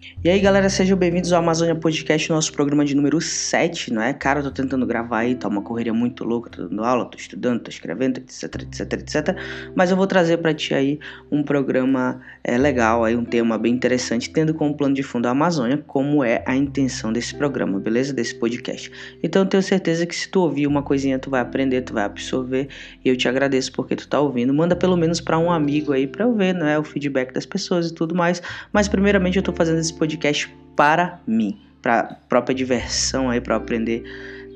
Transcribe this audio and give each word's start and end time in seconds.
E 0.00 0.28
aí, 0.28 0.38
galera, 0.40 0.68
sejam 0.70 0.96
bem-vindos 0.96 1.30
ao 1.32 1.42
Amazônia 1.42 1.74
Podcast, 1.74 2.30
nosso 2.30 2.52
programa 2.52 2.84
de 2.86 2.94
número 2.94 3.20
7, 3.20 3.92
não 3.92 4.02
é? 4.02 4.14
Cara, 4.14 4.40
eu 4.40 4.44
tô 4.44 4.50
tentando 4.50 4.86
gravar 4.86 5.18
aí, 5.20 5.34
tá 5.34 5.46
uma 5.46 5.60
correria 5.60 5.92
muito 5.92 6.24
louca, 6.24 6.48
tô 6.48 6.66
dando 6.68 6.82
aula, 6.82 7.04
tô 7.04 7.18
estudando, 7.18 7.60
tô 7.60 7.70
escrevendo, 7.70 8.18
etc, 8.18 8.62
etc, 8.62 8.92
etc. 8.94 9.36
Mas 9.74 9.90
eu 9.90 9.96
vou 9.96 10.06
trazer 10.06 10.38
para 10.38 10.54
ti 10.54 10.74
aí 10.74 10.98
um 11.30 11.42
programa 11.42 12.20
é, 12.42 12.56
legal, 12.56 13.04
aí 13.04 13.14
um 13.14 13.24
tema 13.24 13.58
bem 13.58 13.74
interessante, 13.74 14.30
tendo 14.30 14.54
como 14.54 14.74
plano 14.74 14.94
de 14.94 15.02
fundo 15.02 15.26
a 15.26 15.30
Amazônia, 15.30 15.82
como 15.86 16.24
é 16.24 16.42
a 16.46 16.56
intenção 16.56 17.12
desse 17.12 17.34
programa, 17.34 17.78
beleza? 17.78 18.12
Desse 18.12 18.34
podcast. 18.34 18.90
Então 19.22 19.42
eu 19.42 19.48
tenho 19.48 19.62
certeza 19.62 20.06
que 20.06 20.16
se 20.16 20.28
tu 20.30 20.40
ouvir 20.40 20.66
uma 20.66 20.82
coisinha, 20.82 21.18
tu 21.18 21.28
vai 21.28 21.40
aprender, 21.40 21.82
tu 21.82 21.92
vai 21.92 22.04
absorver, 22.04 22.68
e 23.04 23.08
eu 23.08 23.16
te 23.16 23.28
agradeço 23.28 23.72
porque 23.72 23.96
tu 23.96 24.08
tá 24.08 24.18
ouvindo. 24.18 24.52
Manda 24.52 24.74
pelo 24.74 24.96
menos 24.96 25.20
para 25.20 25.38
um 25.38 25.50
amigo 25.50 25.92
aí 25.92 26.06
pra 26.06 26.24
eu 26.24 26.34
ver, 26.34 26.54
não 26.54 26.66
é? 26.66 26.78
O 26.78 26.84
feedback 26.84 27.32
das 27.32 27.44
pessoas 27.44 27.90
e 27.90 27.94
tudo 27.94 28.14
mais. 28.14 28.42
Mas 28.72 28.88
primeiramente 28.88 29.36
eu 29.36 29.42
tô 29.42 29.52
fazendo 29.52 29.78
esse 29.78 29.94
podcast 30.00 30.52
para 30.74 31.20
mim, 31.26 31.60
para 31.82 32.16
própria 32.28 32.54
diversão 32.54 33.28
aí 33.30 33.40
para 33.40 33.56
aprender 33.56 34.02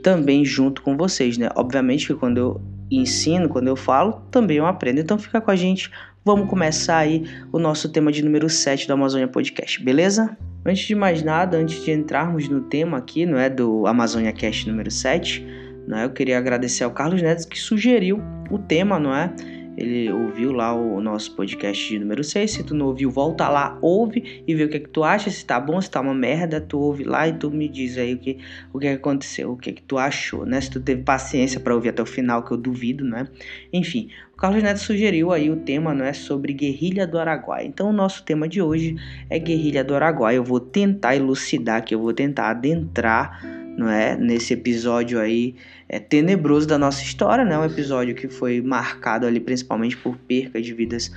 também 0.02 0.44
junto 0.44 0.82
com 0.82 0.96
vocês, 0.96 1.38
né? 1.38 1.48
Obviamente 1.54 2.06
que 2.06 2.14
quando 2.14 2.38
eu 2.38 2.60
ensino, 2.90 3.48
quando 3.48 3.68
eu 3.68 3.76
falo, 3.76 4.22
também 4.30 4.56
eu 4.56 4.66
aprendo. 4.66 5.00
Então 5.00 5.18
fica 5.18 5.40
com 5.40 5.50
a 5.50 5.56
gente. 5.56 5.90
Vamos 6.24 6.48
começar 6.48 6.98
aí 6.98 7.24
o 7.52 7.58
nosso 7.58 7.90
tema 7.90 8.10
de 8.10 8.22
número 8.22 8.48
7 8.48 8.86
do 8.86 8.92
Amazônia 8.94 9.28
Podcast, 9.28 9.82
beleza? 9.82 10.36
Antes 10.64 10.86
de 10.86 10.94
mais 10.94 11.22
nada, 11.22 11.58
antes 11.58 11.84
de 11.84 11.90
entrarmos 11.90 12.48
no 12.48 12.62
tema 12.62 12.96
aqui, 12.96 13.26
não 13.26 13.38
é 13.38 13.50
do 13.50 13.86
Amazônia 13.86 14.32
Cast 14.32 14.68
número 14.68 14.90
7, 14.90 15.46
não 15.86 15.98
é? 15.98 16.04
Eu 16.04 16.10
queria 16.10 16.38
agradecer 16.38 16.84
ao 16.84 16.90
Carlos 16.90 17.20
Neves 17.20 17.44
que 17.44 17.58
sugeriu 17.58 18.22
o 18.50 18.58
tema, 18.58 18.98
não 18.98 19.14
é? 19.14 19.30
Ele 19.76 20.10
ouviu 20.10 20.52
lá 20.52 20.74
o 20.74 21.00
nosso 21.00 21.34
podcast 21.34 21.88
de 21.88 21.98
número 21.98 22.22
6. 22.22 22.50
Se 22.50 22.62
tu 22.62 22.74
não 22.74 22.86
ouviu, 22.86 23.10
volta 23.10 23.48
lá, 23.48 23.78
ouve 23.82 24.42
e 24.46 24.54
vê 24.54 24.64
o 24.64 24.68
que, 24.68 24.76
é 24.76 24.80
que 24.80 24.88
tu 24.88 25.02
acha, 25.02 25.30
se 25.30 25.44
tá 25.44 25.58
bom, 25.58 25.80
se 25.80 25.90
tá 25.90 26.00
uma 26.00 26.14
merda, 26.14 26.60
tu 26.60 26.78
ouve 26.78 27.04
lá 27.04 27.26
e 27.26 27.32
tu 27.32 27.50
me 27.50 27.68
diz 27.68 27.98
aí 27.98 28.14
o 28.14 28.18
que, 28.18 28.38
o 28.72 28.78
que 28.78 28.88
aconteceu, 28.88 29.52
o 29.52 29.56
que, 29.56 29.72
que 29.72 29.82
tu 29.82 29.98
achou, 29.98 30.46
né? 30.46 30.60
Se 30.60 30.70
tu 30.70 30.80
teve 30.80 31.02
paciência 31.02 31.58
para 31.58 31.74
ouvir 31.74 31.88
até 31.88 32.02
o 32.02 32.06
final, 32.06 32.42
que 32.44 32.52
eu 32.52 32.56
duvido, 32.56 33.04
né? 33.04 33.28
Enfim, 33.72 34.08
o 34.32 34.36
Carlos 34.36 34.62
Neto 34.62 34.78
sugeriu 34.78 35.32
aí 35.32 35.50
o 35.50 35.56
tema, 35.56 35.92
não 35.92 36.04
é, 36.04 36.12
sobre 36.12 36.52
guerrilha 36.52 37.06
do 37.06 37.18
Araguaia. 37.18 37.66
Então 37.66 37.90
o 37.90 37.92
nosso 37.92 38.24
tema 38.24 38.48
de 38.48 38.62
hoje 38.62 38.96
é 39.28 39.38
guerrilha 39.38 39.82
do 39.82 39.94
Araguaia. 39.94 40.36
Eu 40.36 40.44
vou 40.44 40.60
tentar 40.60 41.16
elucidar, 41.16 41.84
que 41.84 41.94
eu 41.94 42.00
vou 42.00 42.12
tentar 42.12 42.50
adentrar 42.50 43.63
não 43.76 43.88
é? 43.88 44.16
Nesse 44.16 44.54
episódio 44.54 45.20
aí 45.20 45.54
é, 45.88 45.98
tenebroso 45.98 46.66
da 46.66 46.78
nossa 46.78 47.02
história, 47.02 47.44
né? 47.44 47.58
Um 47.58 47.64
episódio 47.64 48.14
que 48.14 48.28
foi 48.28 48.60
marcado 48.60 49.26
ali 49.26 49.40
principalmente 49.40 49.96
por 49.96 50.16
perca 50.16 50.60
de 50.60 50.72
vidas 50.72 51.10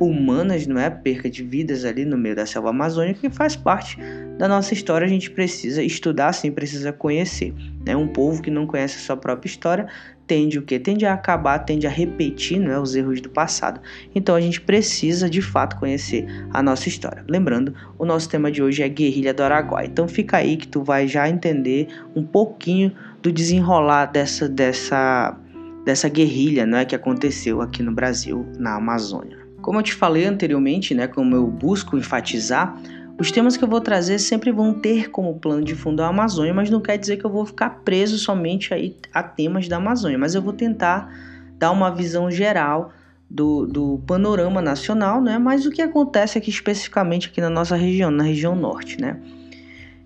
humanas, 0.00 0.66
não 0.66 0.80
é? 0.80 0.90
Perca 0.90 1.30
de 1.30 1.42
vidas 1.42 1.84
ali 1.84 2.04
no 2.04 2.16
meio 2.16 2.34
da 2.34 2.46
selva 2.46 2.70
amazônica, 2.70 3.20
que 3.20 3.30
faz 3.30 3.56
parte 3.56 3.98
da 4.38 4.48
nossa 4.48 4.74
história. 4.74 5.04
A 5.06 5.08
gente 5.08 5.30
precisa 5.30 5.82
estudar, 5.82 6.32
sim, 6.32 6.50
precisa 6.50 6.92
conhecer. 6.92 7.54
Né? 7.86 7.96
Um 7.96 8.08
povo 8.08 8.42
que 8.42 8.50
não 8.50 8.66
conhece 8.66 8.96
a 8.96 9.00
sua 9.00 9.16
própria 9.16 9.48
história 9.48 9.86
tende 10.26 10.58
o 10.58 10.62
que? 10.62 10.78
Tende 10.78 11.06
a 11.06 11.14
acabar, 11.14 11.58
tende 11.60 11.86
a 11.86 11.90
repetir 11.90 12.58
né, 12.58 12.78
os 12.78 12.94
erros 12.94 13.20
do 13.20 13.28
passado. 13.28 13.80
Então 14.14 14.34
a 14.34 14.40
gente 14.40 14.60
precisa 14.60 15.28
de 15.28 15.42
fato 15.42 15.76
conhecer 15.76 16.26
a 16.52 16.62
nossa 16.62 16.88
história. 16.88 17.24
Lembrando, 17.28 17.74
o 17.98 18.04
nosso 18.04 18.28
tema 18.28 18.50
de 18.50 18.62
hoje 18.62 18.82
é 18.82 18.88
guerrilha 18.88 19.34
do 19.34 19.42
Araguaia. 19.42 19.86
Então 19.86 20.08
fica 20.08 20.38
aí 20.38 20.56
que 20.56 20.66
tu 20.66 20.82
vai 20.82 21.06
já 21.06 21.28
entender 21.28 21.88
um 22.14 22.24
pouquinho 22.24 22.92
do 23.22 23.32
desenrolar 23.32 24.06
dessa 24.06 24.48
dessa 24.48 25.38
dessa 25.84 26.08
guerrilha, 26.08 26.64
né, 26.64 26.84
que 26.86 26.94
aconteceu 26.94 27.60
aqui 27.60 27.82
no 27.82 27.92
Brasil, 27.92 28.46
na 28.58 28.76
Amazônia. 28.76 29.36
Como 29.60 29.78
eu 29.78 29.82
te 29.82 29.92
falei 29.92 30.24
anteriormente, 30.24 30.94
né, 30.94 31.06
como 31.06 31.36
eu 31.36 31.46
busco 31.46 31.98
enfatizar, 31.98 32.74
os 33.18 33.30
temas 33.30 33.56
que 33.56 33.62
eu 33.62 33.68
vou 33.68 33.80
trazer 33.80 34.18
sempre 34.18 34.50
vão 34.50 34.74
ter 34.74 35.10
como 35.10 35.38
plano 35.38 35.64
de 35.64 35.74
fundo 35.74 36.02
a 36.02 36.08
Amazônia, 36.08 36.52
mas 36.52 36.68
não 36.68 36.80
quer 36.80 36.98
dizer 36.98 37.16
que 37.16 37.24
eu 37.24 37.30
vou 37.30 37.46
ficar 37.46 37.70
preso 37.84 38.18
somente 38.18 38.74
aí 38.74 38.96
a 39.12 39.22
temas 39.22 39.68
da 39.68 39.76
Amazônia, 39.76 40.18
mas 40.18 40.34
eu 40.34 40.42
vou 40.42 40.52
tentar 40.52 41.12
dar 41.58 41.70
uma 41.70 41.90
visão 41.90 42.30
geral 42.30 42.92
do, 43.30 43.66
do 43.66 44.02
panorama 44.06 44.60
nacional, 44.60 45.20
né? 45.20 45.38
Mas 45.38 45.64
o 45.64 45.70
que 45.70 45.80
acontece 45.80 46.38
aqui 46.38 46.50
especificamente 46.50 47.28
aqui 47.28 47.40
na 47.40 47.50
nossa 47.50 47.76
região, 47.76 48.10
na 48.10 48.24
região 48.24 48.56
norte, 48.56 49.00
né? 49.00 49.20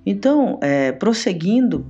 Então, 0.05 0.59
é, 0.63 0.93
prosseguindo, 0.93 1.87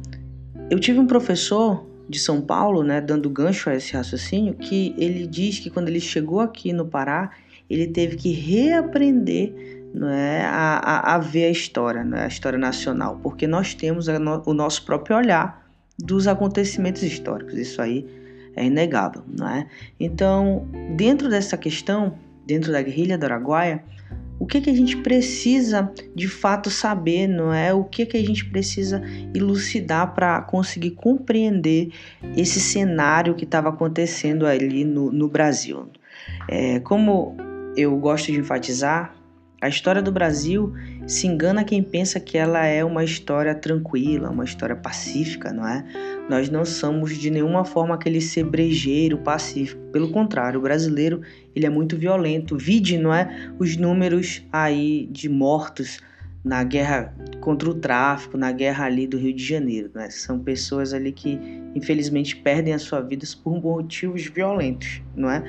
eu 0.70 0.78
tive 0.78 0.98
um 0.98 1.06
professor 1.06 1.86
de 2.08 2.18
São 2.18 2.40
Paulo, 2.40 2.82
né, 2.82 3.00
dando 3.00 3.28
gancho 3.28 3.68
a 3.68 3.74
esse 3.74 3.92
raciocínio, 3.92 4.54
que 4.54 4.94
ele 4.96 5.26
diz 5.26 5.58
que 5.58 5.68
quando 5.68 5.88
ele 5.88 6.00
chegou 6.00 6.40
aqui 6.40 6.72
no 6.72 6.86
Pará, 6.86 7.30
ele 7.68 7.86
teve 7.86 8.16
que 8.16 8.32
reaprender 8.32 9.77
não 9.98 10.08
é, 10.08 10.44
a, 10.44 10.78
a, 10.78 11.14
a 11.16 11.18
ver 11.18 11.46
a 11.46 11.50
história, 11.50 12.06
é, 12.14 12.24
a 12.24 12.28
história 12.28 12.58
nacional, 12.58 13.18
porque 13.20 13.46
nós 13.46 13.74
temos 13.74 14.06
no, 14.06 14.42
o 14.46 14.54
nosso 14.54 14.84
próprio 14.84 15.16
olhar 15.16 15.66
dos 15.98 16.28
acontecimentos 16.28 17.02
históricos, 17.02 17.54
isso 17.54 17.82
aí 17.82 18.06
é 18.54 18.64
inegável, 18.64 19.24
não 19.26 19.48
é? 19.48 19.66
Então, 19.98 20.68
dentro 20.96 21.28
dessa 21.28 21.56
questão, 21.56 22.14
dentro 22.46 22.70
da 22.70 22.80
guerrilha 22.80 23.18
do 23.18 23.24
Araguaia, 23.24 23.82
o 24.38 24.46
que, 24.46 24.60
que 24.60 24.70
a 24.70 24.74
gente 24.74 24.96
precisa 24.98 25.92
de 26.14 26.28
fato 26.28 26.70
saber, 26.70 27.26
não 27.26 27.52
é? 27.52 27.74
O 27.74 27.82
que, 27.82 28.06
que 28.06 28.16
a 28.16 28.24
gente 28.24 28.44
precisa 28.44 29.02
elucidar 29.34 30.14
para 30.14 30.40
conseguir 30.42 30.92
compreender 30.92 31.90
esse 32.36 32.60
cenário 32.60 33.34
que 33.34 33.42
estava 33.42 33.68
acontecendo 33.68 34.46
ali 34.46 34.84
no, 34.84 35.10
no 35.10 35.28
Brasil? 35.28 35.88
É, 36.48 36.78
como 36.80 37.36
eu 37.76 37.96
gosto 37.96 38.30
de 38.30 38.38
enfatizar, 38.38 39.17
a 39.60 39.68
história 39.68 40.00
do 40.00 40.12
Brasil 40.12 40.72
se 41.06 41.26
engana 41.26 41.64
quem 41.64 41.82
pensa 41.82 42.20
que 42.20 42.38
ela 42.38 42.64
é 42.64 42.84
uma 42.84 43.02
história 43.02 43.54
tranquila, 43.54 44.30
uma 44.30 44.44
história 44.44 44.76
pacífica, 44.76 45.52
não 45.52 45.66
é? 45.66 45.84
Nós 46.28 46.48
não 46.48 46.64
somos 46.64 47.18
de 47.18 47.28
nenhuma 47.28 47.64
forma 47.64 47.94
aquele 47.94 48.20
ser 48.20 48.44
brejeiro, 48.44 49.18
pacífico. 49.18 49.80
Pelo 49.90 50.10
contrário, 50.10 50.60
o 50.60 50.62
brasileiro 50.62 51.22
ele 51.56 51.66
é 51.66 51.70
muito 51.70 51.96
violento. 51.96 52.56
Vide, 52.56 52.98
não 52.98 53.12
é? 53.12 53.50
Os 53.58 53.76
números 53.76 54.44
aí 54.52 55.08
de 55.10 55.28
mortos 55.28 55.98
na 56.44 56.62
guerra 56.62 57.12
contra 57.40 57.68
o 57.68 57.74
tráfico, 57.74 58.38
na 58.38 58.52
guerra 58.52 58.84
ali 58.84 59.08
do 59.08 59.18
Rio 59.18 59.34
de 59.34 59.44
Janeiro. 59.44 59.90
Né? 59.92 60.08
São 60.10 60.38
pessoas 60.38 60.94
ali 60.94 61.10
que 61.10 61.38
infelizmente 61.74 62.36
perdem 62.36 62.74
a 62.74 62.78
sua 62.78 63.00
vida 63.00 63.26
por 63.42 63.60
motivos 63.60 64.24
violentos, 64.26 65.02
não 65.16 65.28
é? 65.28 65.42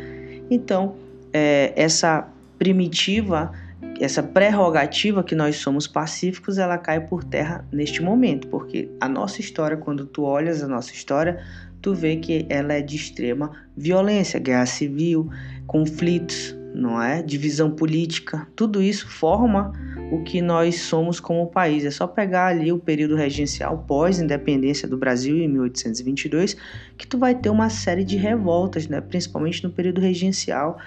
Então, 0.49 0.95
é, 1.31 1.73
essa 1.75 2.27
primitiva 2.57 3.51
essa 3.99 4.23
prerrogativa 4.23 5.23
que 5.23 5.35
nós 5.35 5.57
somos 5.57 5.87
pacíficos, 5.87 6.57
ela 6.57 6.77
cai 6.77 7.01
por 7.01 7.23
terra 7.23 7.65
neste 7.71 8.01
momento, 8.01 8.47
porque 8.47 8.89
a 8.99 9.09
nossa 9.09 9.41
história, 9.41 9.75
quando 9.75 10.05
tu 10.05 10.23
olhas 10.23 10.63
a 10.63 10.67
nossa 10.67 10.93
história, 10.93 11.43
tu 11.81 11.93
vê 11.93 12.15
que 12.15 12.45
ela 12.49 12.73
é 12.73 12.81
de 12.81 12.95
extrema 12.95 13.51
violência, 13.75 14.39
guerra 14.39 14.65
civil, 14.65 15.29
conflitos, 15.67 16.57
não 16.73 17.01
é? 17.01 17.21
Divisão 17.21 17.71
política, 17.71 18.47
tudo 18.55 18.81
isso 18.81 19.07
forma 19.07 19.73
o 20.11 20.23
que 20.23 20.41
nós 20.41 20.81
somos 20.81 21.19
como 21.19 21.47
país. 21.47 21.85
É 21.85 21.91
só 21.91 22.07
pegar 22.07 22.47
ali 22.47 22.71
o 22.71 22.79
período 22.79 23.15
regencial 23.15 23.85
pós-independência 23.87 24.87
do 24.87 24.97
Brasil 24.97 25.37
em 25.37 25.47
1822, 25.47 26.55
que 26.97 27.05
tu 27.05 27.17
vai 27.17 27.35
ter 27.35 27.49
uma 27.49 27.69
série 27.69 28.03
de 28.03 28.17
revoltas, 28.17 28.87
né? 28.87 29.01
Principalmente 29.01 29.63
no 29.63 29.69
período 29.69 30.01
regencial, 30.01 30.77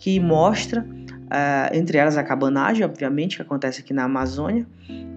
que 0.00 0.18
mostra 0.18 0.84
Uh, 1.30 1.70
entre 1.72 1.96
elas 1.96 2.16
a 2.16 2.24
cabanagem, 2.24 2.84
obviamente, 2.84 3.36
que 3.36 3.42
acontece 3.42 3.82
aqui 3.82 3.94
na 3.94 4.02
Amazônia, 4.02 4.66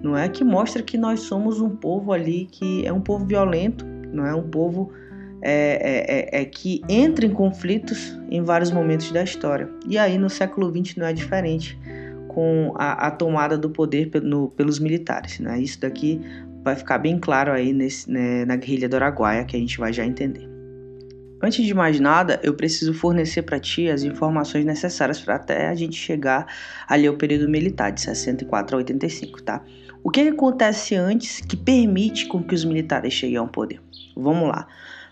não 0.04 0.16
é? 0.16 0.30
Que 0.30 0.44
mostra 0.44 0.84
que 0.84 0.96
nós 0.96 1.22
somos 1.22 1.60
um 1.60 1.72
povo 1.72 2.14
ali 2.14 2.48
que 2.52 2.86
é 2.86 2.94
um 2.94 3.02
povo 3.02 3.26
violento, 3.26 3.84
não 4.14 4.24
é? 4.24 4.32
Um 4.36 4.48
povo 4.48 4.92
é, 5.42 6.32
é, 6.32 6.40
é, 6.40 6.42
é 6.42 6.46
que 6.46 6.84
entra 6.88 7.26
em 7.26 7.32
conflitos 7.32 8.16
em 8.30 8.44
vários 8.44 8.70
momentos 8.70 9.12
da 9.12 9.24
história. 9.24 9.68
E 9.88 9.98
aí 9.98 10.20
no 10.20 10.30
século 10.30 10.72
XX 10.72 10.98
não 10.98 11.08
é 11.08 11.14
diferente 11.14 11.80
com 12.28 12.76
a, 12.76 13.08
a 13.08 13.10
tomada 13.10 13.58
do 13.58 13.72
poder 13.72 14.12
no, 14.22 14.50
pelos 14.50 14.78
militares, 14.78 15.40
né? 15.40 15.60
Isso 15.60 15.82
daqui 15.82 16.22
vai 16.64 16.76
ficar 16.76 17.00
bem 17.00 17.18
claro 17.18 17.52
aí 17.52 17.74
nesse, 17.74 18.08
né, 18.12 18.46
na 18.46 18.56
guerrilha 18.56 18.88
do 18.88 18.98
Araguaia, 18.98 19.44
que 19.46 19.58
a 19.58 19.60
gente 19.60 19.80
vai 19.80 19.92
já 19.92 20.06
entender. 20.06 20.53
Antes 21.44 21.66
de 21.66 21.74
mais 21.74 22.00
nada, 22.00 22.40
eu 22.42 22.54
preciso 22.54 22.94
fornecer 22.94 23.42
para 23.42 23.60
ti 23.60 23.90
as 23.90 24.04
informações 24.04 24.64
necessárias 24.64 25.20
para 25.20 25.36
até 25.36 25.68
a 25.68 25.76
gente 25.76 25.98
chegar 25.98 26.48
ali 26.88 27.06
ao 27.06 27.18
período 27.18 27.50
militar, 27.50 27.92
de 27.92 28.00
64 28.00 28.78
a 28.78 28.80
85, 28.80 29.44
tá? 29.44 29.62
O 30.02 30.10
que, 30.10 30.22
acontece 30.22 30.96
antes 30.96 31.42
que 31.42 31.58
permite 31.58 32.28
com 32.28 32.42
que 32.42 32.56
os 32.56 32.64
militares 32.64 33.12
cheguem 33.12 33.36
ao 33.36 33.50
poder? 33.50 33.82
Vamos 34.16 34.48
lá. 34.48 34.70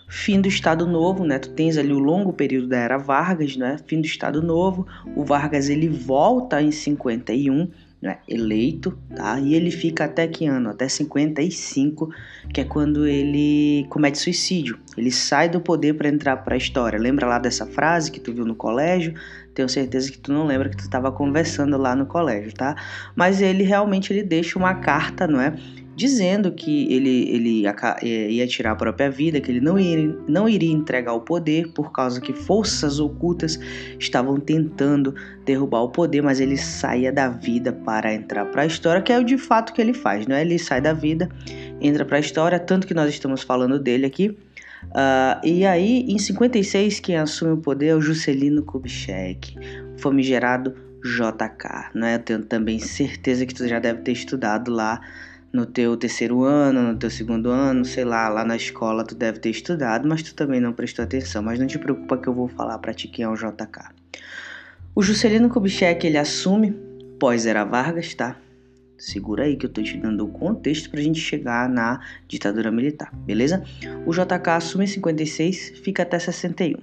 Fim 0.08 0.40
do 0.40 0.48
Estado 0.48 0.88
Novo, 0.88 1.26
né? 1.26 1.38
Tu 1.38 1.50
tens 1.50 1.78
ali 1.78 1.92
o 1.92 2.00
longo 2.00 2.32
período 2.32 2.70
da 2.70 2.78
era 2.78 2.98
Vargas, 2.98 3.58
né? 3.58 3.76
Fim 3.86 4.00
do 4.00 4.08
Estado 4.08 4.42
Novo. 4.42 4.88
O 5.14 5.26
Vargas 5.26 5.68
ele 5.68 5.90
volta 5.90 6.62
em 6.62 6.72
51 6.72 7.70
né, 8.02 8.18
eleito, 8.28 8.98
tá? 9.16 9.40
E 9.40 9.54
ele 9.54 9.70
fica 9.70 10.06
até 10.06 10.28
que 10.28 10.48
ano? 10.48 10.70
Até 10.70 10.90
55, 10.90 12.10
que 12.52 12.62
é 12.62 12.64
quando 12.64 13.06
ele 13.06 13.86
comete 13.90 14.18
suicídio. 14.18 14.80
Ele 14.98 15.12
sai 15.12 15.48
do 15.48 15.62
poder 15.62 15.94
para 15.94 16.10
entrar 16.10 16.38
para 16.38 16.56
a 16.56 16.58
história. 16.58 16.98
Lembra 16.98 17.28
lá 17.28 17.38
dessa 17.38 17.66
frase 17.66 18.12
que 18.12 18.20
tu 18.20 18.34
viu 18.34 18.46
no 18.46 18.56
colégio? 18.56 19.14
Tenho 19.54 19.70
certeza 19.70 20.12
que 20.12 20.18
tu 20.18 20.34
não 20.34 20.46
lembra 20.46 20.70
que 20.70 20.78
tu 20.78 20.84
estava 20.84 21.12
conversando 21.12 21.78
lá 21.78 21.96
no 21.96 22.06
colégio, 22.08 22.54
tá? 22.54 22.76
Mas 23.16 23.42
ele 23.42 23.64
realmente 23.64 24.12
ele 24.12 24.24
deixa 24.24 24.58
uma 24.58 24.76
carta, 24.76 25.28
não 25.28 25.40
é? 25.40 25.56
Dizendo 25.96 26.52
que 26.52 26.92
ele, 26.92 27.30
ele 27.30 27.64
é, 28.02 28.32
ia 28.32 28.48
tirar 28.48 28.72
a 28.72 28.76
própria 28.76 29.10
vida, 29.10 29.42
que 29.42 29.52
ele 29.52 29.60
não 29.60 29.78
iria, 29.78 30.18
não 30.28 30.48
iria 30.48 30.72
entregar 30.72 31.14
o 31.14 31.22
poder 31.22 31.72
por 31.74 31.92
causa 31.92 32.22
que 32.22 32.34
forças 32.34 33.00
ocultas 33.00 33.60
estavam 34.00 34.40
tentando 34.40 35.14
derrubar 35.46 35.82
o 35.82 35.90
poder, 35.90 36.22
mas 36.22 36.40
ele 36.40 36.58
saía 36.58 37.12
da 37.12 37.30
vida 37.30 37.74
para 37.74 38.14
entrar 38.14 38.46
para 38.46 38.64
a 38.64 38.66
história, 38.66 39.02
que 39.02 39.12
é 39.12 39.20
o 39.20 39.24
de 39.24 39.38
fato 39.38 39.74
que 39.74 39.82
ele 39.82 39.94
faz, 39.94 40.26
não 40.28 40.36
é? 40.36 40.42
Ele 40.42 40.58
sai 40.58 40.80
da 40.80 40.94
vida, 40.94 41.30
entra 41.82 42.06
para 42.06 42.18
a 42.18 42.20
história, 42.20 42.60
tanto 42.60 42.88
que 42.88 42.94
nós 42.94 43.10
estamos 43.10 43.44
falando 43.44 43.78
dele 43.78 44.06
aqui. 44.06 44.38
Uh, 44.86 45.46
e 45.46 45.66
aí, 45.66 46.06
em 46.08 46.18
56, 46.18 47.00
quem 47.02 47.18
assume 47.18 47.52
o 47.52 47.58
poder 47.58 47.88
é 47.88 47.96
o 47.96 48.02
Juscelino 48.02 48.64
Kubitschek, 48.64 49.56
famigerado 49.98 50.74
JK, 51.04 51.92
né? 51.96 52.16
Eu 52.16 52.20
tenho 52.20 52.44
também 52.44 52.80
certeza 52.80 53.46
que 53.46 53.54
tu 53.54 53.68
já 53.68 53.80
deve 53.80 54.02
ter 54.02 54.12
estudado 54.12 54.72
lá 54.72 55.02
no 55.54 55.66
teu 55.66 55.98
terceiro 55.98 56.44
ano, 56.44 56.82
no 56.82 56.98
teu 56.98 57.10
segundo 57.10 57.50
ano, 57.50 57.84
sei 57.84 58.06
lá, 58.06 58.30
lá 58.30 58.46
na 58.46 58.56
escola 58.56 59.04
tu 59.04 59.16
deve 59.16 59.40
ter 59.40 59.50
estudado, 59.50 60.08
mas 60.08 60.24
tu 60.24 60.34
também 60.34 60.62
não 60.62 60.72
prestou 60.72 61.04
atenção. 61.04 61.44
Mas 61.44 61.60
não 61.60 61.68
te 61.68 61.78
preocupa 61.78 62.18
que 62.18 62.28
eu 62.28 62.34
vou 62.34 62.48
falar 62.48 62.78
para 62.80 62.94
ti 62.94 63.08
quem 63.08 63.26
é 63.26 63.30
o 63.30 63.36
JK. 63.36 63.90
O 64.96 65.02
Juscelino 65.02 65.50
Kubitschek, 65.50 66.06
ele 66.06 66.18
assume 66.18 66.72
pós-era 67.20 67.64
Vargas, 67.64 68.14
tá? 68.14 68.38
Segura 68.98 69.46
aí 69.46 69.56
que 69.56 69.66
eu 69.66 69.70
tô 69.70 69.82
te 69.82 69.98
dando 69.98 70.26
o 70.26 70.28
contexto 70.28 70.90
pra 70.90 71.02
gente 71.02 71.20
chegar 71.20 71.68
na 71.68 72.02
ditadura 72.28 72.72
militar, 72.72 73.12
beleza? 73.26 73.64
O 74.06 74.12
JK 74.12 74.50
assume 74.50 74.84
em 74.84 74.88
56, 74.88 75.80
fica 75.84 76.04
até 76.04 76.20
61. 76.20 76.78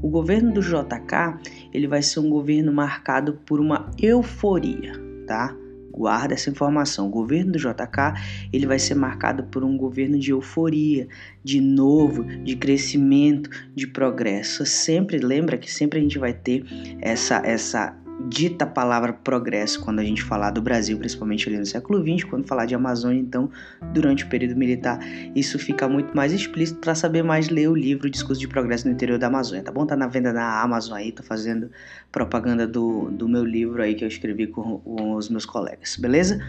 O 0.00 0.08
governo 0.08 0.52
do 0.52 0.60
JK, 0.60 1.38
ele 1.72 1.86
vai 1.86 2.02
ser 2.02 2.20
um 2.20 2.30
governo 2.30 2.72
marcado 2.72 3.34
por 3.44 3.60
uma 3.60 3.90
euforia, 4.00 4.92
tá? 5.26 5.54
Guarda 5.98 6.34
essa 6.34 6.48
informação. 6.48 7.08
O 7.08 7.10
governo 7.10 7.50
do 7.52 7.58
JK 7.58 8.14
ele 8.52 8.68
vai 8.68 8.78
ser 8.78 8.94
marcado 8.94 9.42
por 9.44 9.64
um 9.64 9.76
governo 9.76 10.16
de 10.16 10.30
euforia, 10.30 11.08
de 11.42 11.60
novo, 11.60 12.24
de 12.24 12.54
crescimento, 12.54 13.50
de 13.74 13.88
progresso. 13.88 14.64
Sempre 14.64 15.18
lembra 15.18 15.58
que 15.58 15.68
sempre 15.68 15.98
a 15.98 16.02
gente 16.02 16.16
vai 16.16 16.32
ter 16.32 16.64
essa 17.00 17.42
essa 17.44 17.98
dita 18.26 18.66
palavra 18.66 19.12
progresso 19.12 19.80
quando 19.80 20.00
a 20.00 20.04
gente 20.04 20.22
falar 20.22 20.50
do 20.50 20.60
Brasil, 20.60 20.98
principalmente 20.98 21.48
ali 21.48 21.58
no 21.58 21.66
século 21.66 22.02
XX, 22.02 22.24
quando 22.24 22.46
falar 22.46 22.66
de 22.66 22.74
Amazônia, 22.74 23.20
então, 23.20 23.50
durante 23.92 24.24
o 24.24 24.28
período 24.28 24.56
militar, 24.56 24.98
isso 25.34 25.58
fica 25.58 25.88
muito 25.88 26.16
mais 26.16 26.32
explícito. 26.32 26.80
Para 26.80 26.94
saber 26.94 27.22
mais, 27.22 27.48
ler 27.48 27.68
o 27.68 27.74
livro 27.74 28.10
Discurso 28.10 28.40
de 28.40 28.48
Progresso 28.48 28.86
no 28.86 28.92
Interior 28.92 29.18
da 29.18 29.28
Amazônia, 29.28 29.62
tá 29.62 29.70
bom? 29.70 29.86
Tá 29.86 29.96
na 29.96 30.08
venda 30.08 30.32
na 30.32 30.60
Amazon 30.60 30.94
aí, 30.96 31.12
tô 31.12 31.22
fazendo 31.22 31.70
propaganda 32.10 32.66
do, 32.66 33.10
do 33.10 33.28
meu 33.28 33.44
livro 33.44 33.82
aí 33.82 33.94
que 33.94 34.04
eu 34.04 34.08
escrevi 34.08 34.48
com, 34.48 34.78
com 34.78 35.12
os 35.14 35.28
meus 35.28 35.46
colegas, 35.46 35.96
beleza? 35.96 36.40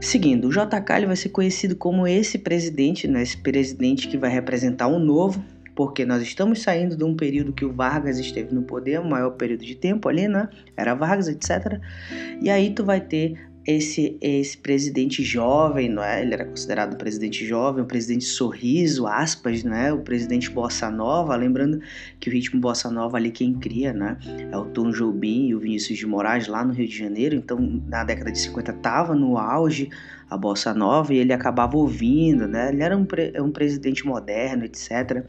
Seguindo, 0.00 0.48
o 0.48 0.50
JK 0.50 0.96
ele 0.96 1.06
vai 1.06 1.16
ser 1.16 1.28
conhecido 1.28 1.76
como 1.76 2.06
esse 2.06 2.38
presidente, 2.38 3.06
né, 3.06 3.22
esse 3.22 3.36
presidente 3.36 4.08
que 4.08 4.16
vai 4.16 4.30
representar 4.30 4.88
um 4.88 4.98
novo 4.98 5.44
porque 5.82 6.04
nós 6.04 6.22
estamos 6.22 6.62
saindo 6.62 6.96
de 6.96 7.02
um 7.02 7.16
período 7.16 7.52
que 7.52 7.64
o 7.64 7.72
Vargas 7.72 8.16
esteve 8.16 8.54
no 8.54 8.62
poder, 8.62 9.00
o 9.00 9.04
maior 9.04 9.30
período 9.30 9.64
de 9.64 9.74
tempo 9.74 10.08
ali, 10.08 10.28
né? 10.28 10.48
Era 10.76 10.94
Vargas, 10.94 11.26
etc. 11.26 11.80
E 12.40 12.48
aí 12.48 12.72
tu 12.72 12.84
vai 12.84 13.00
ter 13.00 13.50
esse, 13.66 14.16
esse 14.20 14.58
presidente 14.58 15.22
jovem, 15.22 15.88
não 15.88 16.02
é? 16.02 16.22
Ele 16.22 16.34
era 16.34 16.44
considerado 16.44 16.94
um 16.94 16.96
presidente 16.96 17.46
jovem, 17.46 17.84
um 17.84 17.86
presidente 17.86 18.24
sorriso, 18.24 19.06
aspas, 19.06 19.62
não 19.62 19.74
é? 19.74 19.92
O 19.92 20.00
presidente 20.00 20.50
bossa 20.50 20.90
nova, 20.90 21.36
lembrando 21.36 21.80
que 22.18 22.28
o 22.28 22.32
ritmo 22.32 22.60
bossa 22.60 22.90
nova 22.90 23.16
ali 23.16 23.30
quem 23.30 23.54
cria, 23.54 23.92
né? 23.92 24.18
É 24.50 24.56
o 24.56 24.64
Tom 24.64 24.90
Jobim 24.90 25.46
e 25.46 25.54
o 25.54 25.60
Vinícius 25.60 25.98
de 25.98 26.06
Moraes 26.06 26.48
lá 26.48 26.64
no 26.64 26.72
Rio 26.72 26.88
de 26.88 26.96
Janeiro, 26.96 27.36
então 27.36 27.58
na 27.86 28.02
década 28.02 28.32
de 28.32 28.38
50 28.40 28.72
tava 28.74 29.14
no 29.14 29.38
auge 29.38 29.88
a 30.28 30.36
bossa 30.36 30.72
nova 30.72 31.12
e 31.12 31.18
ele 31.18 31.32
acabava 31.32 31.76
ouvindo, 31.76 32.48
né? 32.48 32.70
Ele 32.70 32.82
era 32.82 32.96
um, 32.96 33.04
pre 33.04 33.32
um 33.40 33.50
presidente 33.50 34.04
moderno, 34.04 34.64
etc. 34.64 35.24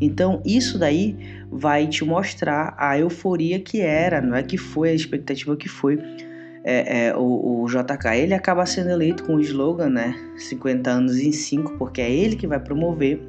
Então 0.00 0.40
isso 0.44 0.78
daí 0.78 1.16
vai 1.50 1.86
te 1.88 2.04
mostrar 2.04 2.76
a 2.78 2.98
euforia 2.98 3.58
que 3.58 3.80
era, 3.80 4.20
não 4.20 4.36
é 4.36 4.42
que 4.42 4.56
foi 4.56 4.90
a 4.90 4.94
expectativa 4.94 5.56
que 5.56 5.68
foi 5.68 5.98
é, 6.64 7.06
é, 7.06 7.16
o, 7.16 7.62
o, 7.62 7.66
JK 7.66 8.16
ele 8.16 8.34
acaba 8.34 8.64
sendo 8.66 8.90
eleito 8.90 9.24
com 9.24 9.36
o 9.36 9.40
slogan, 9.40 9.90
né? 9.90 10.14
50 10.36 10.90
anos 10.90 11.18
em 11.18 11.32
5, 11.32 11.76
porque 11.76 12.00
é 12.00 12.10
ele 12.10 12.36
que 12.36 12.46
vai 12.46 12.60
promover 12.60 13.20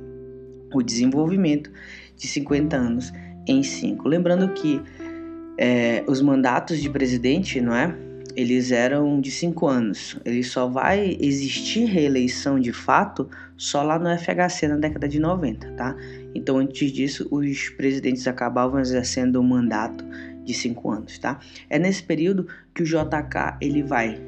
o 0.74 0.82
desenvolvimento 0.82 1.72
de 2.16 2.28
50 2.28 2.76
anos 2.76 3.14
em 3.48 3.64
5. 3.64 4.08
Lembrando 4.08 4.54
que 4.54 4.82
é, 5.58 6.04
os 6.08 6.22
mandatos 6.22 6.80
de 6.80 6.90
presidente, 6.90 7.60
não 7.60 7.76
é? 7.76 7.96
Eles 8.36 8.72
eram 8.72 9.22
de 9.22 9.30
5 9.30 9.68
anos. 9.68 10.20
Ele 10.26 10.44
só 10.44 10.68
vai 10.68 11.18
existir 11.20 11.86
reeleição 11.86 12.60
de 12.60 12.74
fato 12.74 13.30
só 13.56 13.84
lá 13.84 14.00
no 14.00 14.10
FHC 14.18 14.68
na 14.68 14.78
década 14.78 15.08
de 15.08 15.20
90, 15.20 15.72
tá? 15.74 15.96
Então, 16.34 16.58
antes 16.58 16.92
disso, 16.92 17.28
os 17.32 17.70
presidentes 17.70 18.28
acabavam 18.28 18.80
exercendo 18.80 19.36
o 19.38 19.44
mandato 19.44 20.04
de 20.44 20.54
5 20.54 20.92
anos, 20.92 21.18
tá? 21.18 21.40
É 21.70 21.80
nesse 21.80 22.04
período 22.04 22.48
que 22.74 22.84
o 22.84 22.86
JK 22.86 23.58
ele 23.62 23.84
vai 23.84 24.20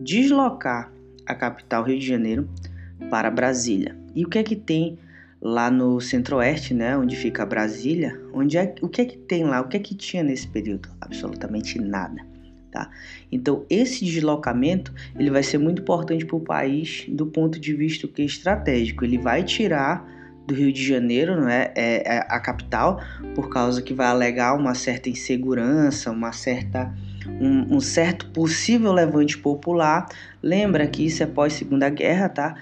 deslocar 0.00 0.90
a 1.26 1.34
capital 1.34 1.84
Rio 1.84 1.98
de 1.98 2.06
Janeiro 2.06 2.48
para 3.10 3.30
Brasília. 3.30 3.96
E 4.14 4.24
o 4.24 4.28
que 4.28 4.38
é 4.38 4.42
que 4.42 4.56
tem 4.56 4.98
lá 5.40 5.70
no 5.70 6.00
Centro-Oeste, 6.00 6.74
né, 6.74 6.96
onde 6.96 7.16
fica 7.16 7.46
Brasília? 7.46 8.20
Onde 8.32 8.58
é 8.58 8.74
o 8.82 8.88
que 8.88 9.00
é 9.00 9.04
que 9.04 9.16
tem 9.16 9.44
lá? 9.44 9.60
O 9.60 9.68
que 9.68 9.76
é 9.76 9.80
que 9.80 9.94
tinha 9.94 10.22
nesse 10.22 10.46
período? 10.46 10.88
Absolutamente 11.00 11.78
nada. 11.78 12.28
Tá? 12.70 12.88
Então 13.32 13.64
esse 13.68 14.04
deslocamento 14.04 14.94
ele 15.18 15.28
vai 15.28 15.42
ser 15.42 15.58
muito 15.58 15.82
importante 15.82 16.24
para 16.24 16.36
o 16.36 16.40
país 16.40 17.04
do 17.08 17.26
ponto 17.26 17.58
de 17.58 17.74
vista 17.74 18.06
que 18.06 18.22
é 18.22 18.24
estratégico. 18.24 19.04
Ele 19.04 19.18
vai 19.18 19.42
tirar 19.42 20.08
do 20.50 20.54
Rio 20.54 20.72
de 20.72 20.84
Janeiro, 20.84 21.40
não 21.40 21.48
é? 21.48 21.72
é? 21.74 22.16
é, 22.16 22.18
a 22.28 22.40
capital, 22.40 23.00
por 23.34 23.48
causa 23.48 23.80
que 23.80 23.94
vai 23.94 24.08
alegar 24.08 24.54
uma 24.54 24.74
certa 24.74 25.08
insegurança, 25.08 26.10
uma 26.10 26.32
certa 26.32 26.92
um, 27.40 27.76
um 27.76 27.80
certo 27.80 28.26
possível 28.26 28.92
levante 28.92 29.38
popular. 29.38 30.06
Lembra 30.42 30.86
que 30.86 31.06
isso 31.06 31.22
é 31.22 31.26
pós 31.26 31.52
Segunda 31.52 31.88
Guerra, 31.88 32.28
tá? 32.28 32.54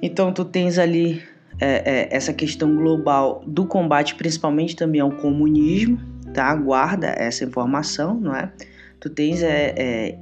Então 0.00 0.32
tu 0.32 0.44
tens 0.44 0.78
ali 0.78 1.22
é, 1.60 2.08
é, 2.10 2.16
essa 2.16 2.32
questão 2.32 2.74
global 2.76 3.42
do 3.46 3.66
combate, 3.66 4.14
principalmente 4.14 4.76
também 4.76 5.00
ao 5.00 5.10
comunismo, 5.10 5.98
tá? 6.32 6.54
Guarda 6.54 7.08
essa 7.08 7.44
informação, 7.44 8.14
não 8.14 8.34
é? 8.34 8.52
Tu 9.00 9.10
tens 9.10 9.42
é, 9.42 9.74
é 9.76 10.18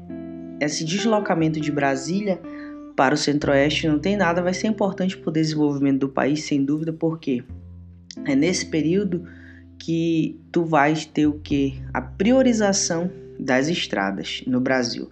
esse 0.60 0.84
deslocamento 0.84 1.60
de 1.60 1.70
Brasília 1.70 2.40
para 2.96 3.15
o 3.15 3.19
Centro-Oeste 3.19 3.89
não 3.89 3.99
tem 3.99 4.17
nada, 4.17 4.43
vai 4.43 4.55
ser 4.55 4.69
importante 4.69 5.17
para 5.17 5.31
o 5.31 5.32
desenvolvimento 5.32 6.01
do 6.01 6.08
país, 6.08 6.44
sem 6.44 6.65
dúvida, 6.65 6.93
porque 6.93 7.43
é 8.25 8.34
nesse 8.34 8.67
período 8.67 9.27
que 9.79 10.39
tu 10.53 10.65
vais 10.65 11.05
ter 11.05 11.27
o 11.27 11.41
que? 11.41 11.81
A 11.93 12.01
priorização 12.01 13.11
das 13.39 13.69
estradas 13.69 14.43
no 14.46 14.61
Brasil, 14.61 15.11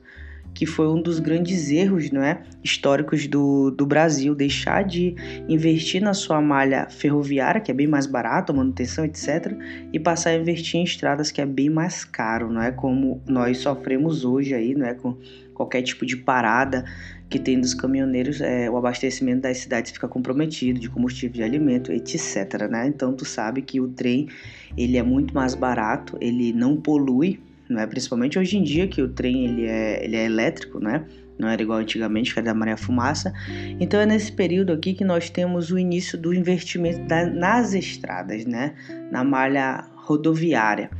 que 0.55 0.67
foi 0.67 0.89
um 0.89 1.01
dos 1.01 1.19
grandes 1.19 1.71
erros 1.71 2.11
não 2.11 2.23
é, 2.23 2.43
históricos 2.63 3.27
do, 3.27 3.71
do 3.71 3.87
Brasil, 3.87 4.35
deixar 4.35 4.85
de 4.85 5.15
investir 5.49 6.03
na 6.03 6.15
sua 6.15 6.41
malha 6.41 6.89
ferroviária, 6.91 7.61
que 7.61 7.71
é 7.71 7.75
bem 7.75 7.87
mais 7.87 8.07
barato, 8.07 8.55
manutenção, 8.55 9.05
etc., 9.05 9.57
e 9.93 9.99
passar 9.99 10.31
a 10.31 10.37
investir 10.37 10.81
em 10.81 10.85
estradas 10.85 11.31
que 11.31 11.41
é 11.41 11.47
bem 11.47 11.71
mais 11.71 12.05
caro, 12.05 12.53
não 12.53 12.63
é 12.63 12.71
como 12.71 13.23
nós 13.27 13.59
sofremos 13.59 14.25
hoje 14.25 14.55
aí, 14.55 14.75
não 14.75 14.87
é 14.87 14.95
com 14.95 15.17
qualquer 15.55 15.83
tipo 15.83 16.07
de 16.07 16.17
parada 16.17 16.85
que 17.31 17.39
tem 17.39 17.61
dos 17.61 17.73
caminhoneiros, 17.73 18.41
é, 18.41 18.69
o 18.69 18.77
abastecimento 18.77 19.43
das 19.43 19.59
cidades 19.59 19.93
fica 19.93 20.09
comprometido, 20.09 20.81
de 20.81 20.91
combustível, 20.91 21.37
de 21.37 21.43
alimento, 21.45 21.93
etc. 21.93 22.69
Né? 22.69 22.89
Então 22.89 23.15
tu 23.15 23.25
sabe 23.25 23.63
que 23.63 23.81
o 23.81 23.89
trem 23.89 24.29
ele 24.77 24.99
é 24.99 25.03
muito 25.03 25.33
mais 25.33 25.55
barato, 25.55 26.19
ele 26.21 26.53
não 26.53 26.77
polui, 26.77 27.41
é 27.71 27.87
principalmente 27.87 28.37
hoje 28.37 28.59
em 28.59 28.65
dia 28.65 28.89
que 28.89 29.01
o 29.01 29.09
trem 29.09 29.45
ele 29.47 29.65
é, 29.65 30.05
ele 30.05 30.17
é 30.17 30.25
elétrico, 30.25 30.81
né? 30.81 31.05
não 31.39 31.49
era 31.49 31.63
igual 31.63 31.79
antigamente, 31.79 32.35
que 32.35 32.39
era 32.41 32.47
da 32.47 32.55
maré 32.55 32.77
fumaça. 32.77 33.33
Então 33.79 34.01
é 34.01 34.05
nesse 34.05 34.33
período 34.33 34.73
aqui 34.73 34.93
que 34.93 35.05
nós 35.05 35.31
temos 35.31 35.71
o 35.71 35.79
início 35.79 36.19
do 36.19 36.35
investimento 36.35 37.07
da, 37.07 37.25
nas 37.25 37.73
estradas, 37.73 38.45
né? 38.45 38.75
na 39.11 39.23
malha 39.23 39.87
rodoviária 39.95 40.91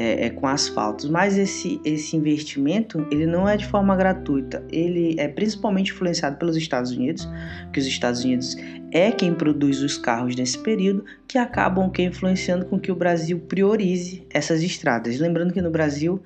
é, 0.00 0.24
é, 0.24 0.30
com 0.30 0.46
asfaltos, 0.46 1.10
mas 1.10 1.36
esse, 1.36 1.78
esse 1.84 2.16
investimento 2.16 3.06
ele 3.10 3.26
não 3.26 3.46
é 3.46 3.54
de 3.54 3.66
forma 3.66 3.94
gratuita, 3.94 4.64
ele 4.72 5.14
é 5.18 5.28
principalmente 5.28 5.92
influenciado 5.92 6.38
pelos 6.38 6.56
Estados 6.56 6.90
Unidos, 6.90 7.28
que 7.70 7.78
os 7.78 7.84
Estados 7.84 8.24
Unidos 8.24 8.56
é 8.90 9.12
quem 9.12 9.34
produz 9.34 9.82
os 9.82 9.98
carros 9.98 10.34
nesse 10.34 10.56
período, 10.56 11.04
que 11.28 11.36
acabam 11.36 11.90
que 11.90 12.02
influenciando 12.02 12.64
com 12.64 12.80
que 12.80 12.90
o 12.90 12.94
Brasil 12.94 13.38
priorize 13.40 14.26
essas 14.30 14.62
estradas. 14.62 15.18
Lembrando 15.18 15.52
que 15.52 15.60
no 15.60 15.70
Brasil 15.70 16.18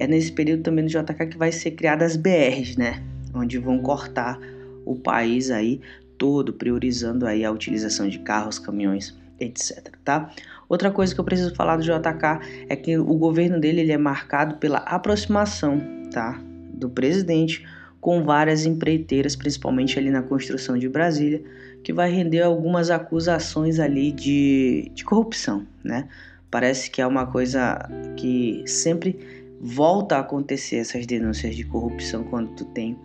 é 0.00 0.08
nesse 0.08 0.32
período 0.32 0.64
também 0.64 0.82
no 0.82 0.90
JK 0.90 1.28
que 1.30 1.38
vai 1.38 1.52
ser 1.52 1.70
criadas 1.70 2.10
as 2.10 2.16
BRs, 2.16 2.76
né, 2.76 3.00
onde 3.32 3.58
vão 3.58 3.78
cortar 3.78 4.40
o 4.84 4.96
país 4.96 5.52
aí 5.52 5.80
todo, 6.18 6.52
priorizando 6.52 7.24
aí 7.28 7.44
a 7.44 7.52
utilização 7.52 8.08
de 8.08 8.18
carros, 8.18 8.58
caminhões, 8.58 9.16
etc. 9.38 9.94
Tá? 10.04 10.32
Outra 10.70 10.88
coisa 10.88 11.12
que 11.12 11.20
eu 11.20 11.24
preciso 11.24 11.52
falar 11.52 11.76
do 11.76 11.82
JK 11.82 12.66
é 12.68 12.76
que 12.76 12.96
o 12.96 13.14
governo 13.14 13.58
dele 13.58 13.80
ele 13.80 13.90
é 13.90 13.98
marcado 13.98 14.54
pela 14.54 14.78
aproximação, 14.78 15.82
tá, 16.12 16.40
do 16.72 16.88
presidente 16.88 17.66
com 18.00 18.22
várias 18.22 18.64
empreiteiras, 18.64 19.34
principalmente 19.34 19.98
ali 19.98 20.10
na 20.10 20.22
construção 20.22 20.78
de 20.78 20.88
Brasília, 20.88 21.42
que 21.82 21.92
vai 21.92 22.08
render 22.08 22.42
algumas 22.42 22.88
acusações 22.88 23.80
ali 23.80 24.12
de, 24.12 24.92
de 24.94 25.04
corrupção, 25.04 25.66
né? 25.82 26.08
Parece 26.48 26.88
que 26.88 27.02
é 27.02 27.06
uma 27.06 27.26
coisa 27.26 27.76
que 28.16 28.62
sempre 28.64 29.18
volta 29.60 30.16
a 30.16 30.20
acontecer 30.20 30.76
essas 30.76 31.04
denúncias 31.04 31.56
de 31.56 31.64
corrupção 31.64 32.22
quando 32.22 32.54
tu 32.54 32.64
tem 32.66 32.96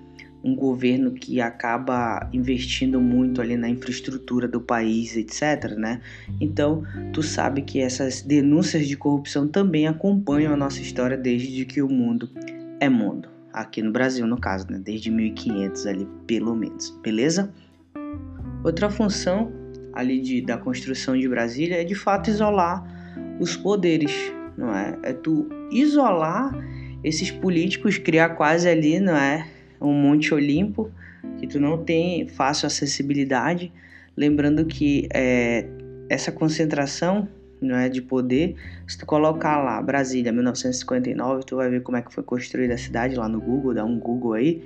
um 0.46 0.56
governo 0.56 1.12
que 1.12 1.42
acaba 1.42 2.30
investindo 2.32 3.02
muito 3.02 3.42
ali 3.42 3.58
na 3.58 3.68
infraestrutura 3.68 4.48
do 4.48 4.62
país, 4.62 5.18
etc, 5.18 5.76
né? 5.76 6.00
Então, 6.40 6.84
tu 7.12 7.24
sabe 7.24 7.64
que 7.64 7.82
essas 7.82 8.22
denúncias 8.22 8.88
de 8.88 8.96
corrupção 8.96 9.48
também 9.48 9.88
acompanham 9.88 10.54
a 10.54 10.56
nossa 10.56 10.80
história 10.82 11.18
desde 11.18 11.66
que 11.66 11.82
o 11.82 11.90
mundo 11.90 12.30
é 12.80 12.88
mundo. 12.88 13.28
Aqui 13.52 13.82
no 13.82 13.92
Brasil, 13.92 14.28
no 14.28 14.40
caso, 14.40 14.68
né? 14.70 14.80
Desde 14.84 15.10
1500 15.10 15.88
ali, 15.88 16.08
pelo 16.28 16.56
menos. 16.56 16.92
Beleza? 17.02 17.52
Outra 18.64 18.88
função 18.88 19.52
ali 19.94 20.22
de, 20.22 20.42
da 20.42 20.60
construção 20.60 21.18
de 21.18 21.28
Brasília 21.28 21.82
é 21.82 21.84
de 21.84 21.96
fato 21.96 22.30
isolar 22.30 22.86
os 23.40 23.58
poderes, 23.58 24.14
não 24.56 24.72
é? 24.76 24.96
É 25.02 25.12
tu 25.12 25.50
isolar 25.72 26.54
esses 27.04 27.32
políticos, 27.32 27.98
criar 27.98 28.30
quase 28.30 28.70
ali, 28.70 29.00
não 29.00 29.16
é? 29.16 29.55
Um 29.80 29.94
Monte 29.94 30.34
Olimpo 30.34 30.92
que 31.38 31.48
tu 31.48 31.60
não 31.60 31.84
tem 31.84 32.28
fácil 32.28 32.68
acessibilidade. 32.68 33.72
Lembrando 34.16 34.66
que 34.66 35.08
é, 35.14 35.68
essa 36.10 36.32
concentração 36.32 37.28
não 37.62 37.76
é 37.76 37.90
de 37.90 38.02
poder, 38.02 38.56
se 38.88 38.98
tu 38.98 39.06
colocar 39.06 39.62
lá 39.64 39.82
Brasília 39.82 40.32
1959, 40.32 41.46
tu 41.46 41.56
vai 41.56 41.70
ver 41.70 41.82
como 41.82 41.98
é 41.98 42.02
que 42.02 42.14
foi 42.14 42.24
construída 42.24 42.76
a 42.76 42.78
cidade 42.78 43.16
lá 43.16 43.28
no 43.28 43.40
Google, 43.40 43.74
dá 43.74 43.84
um 43.84 43.98
Google 43.98 44.34
aí, 44.34 44.62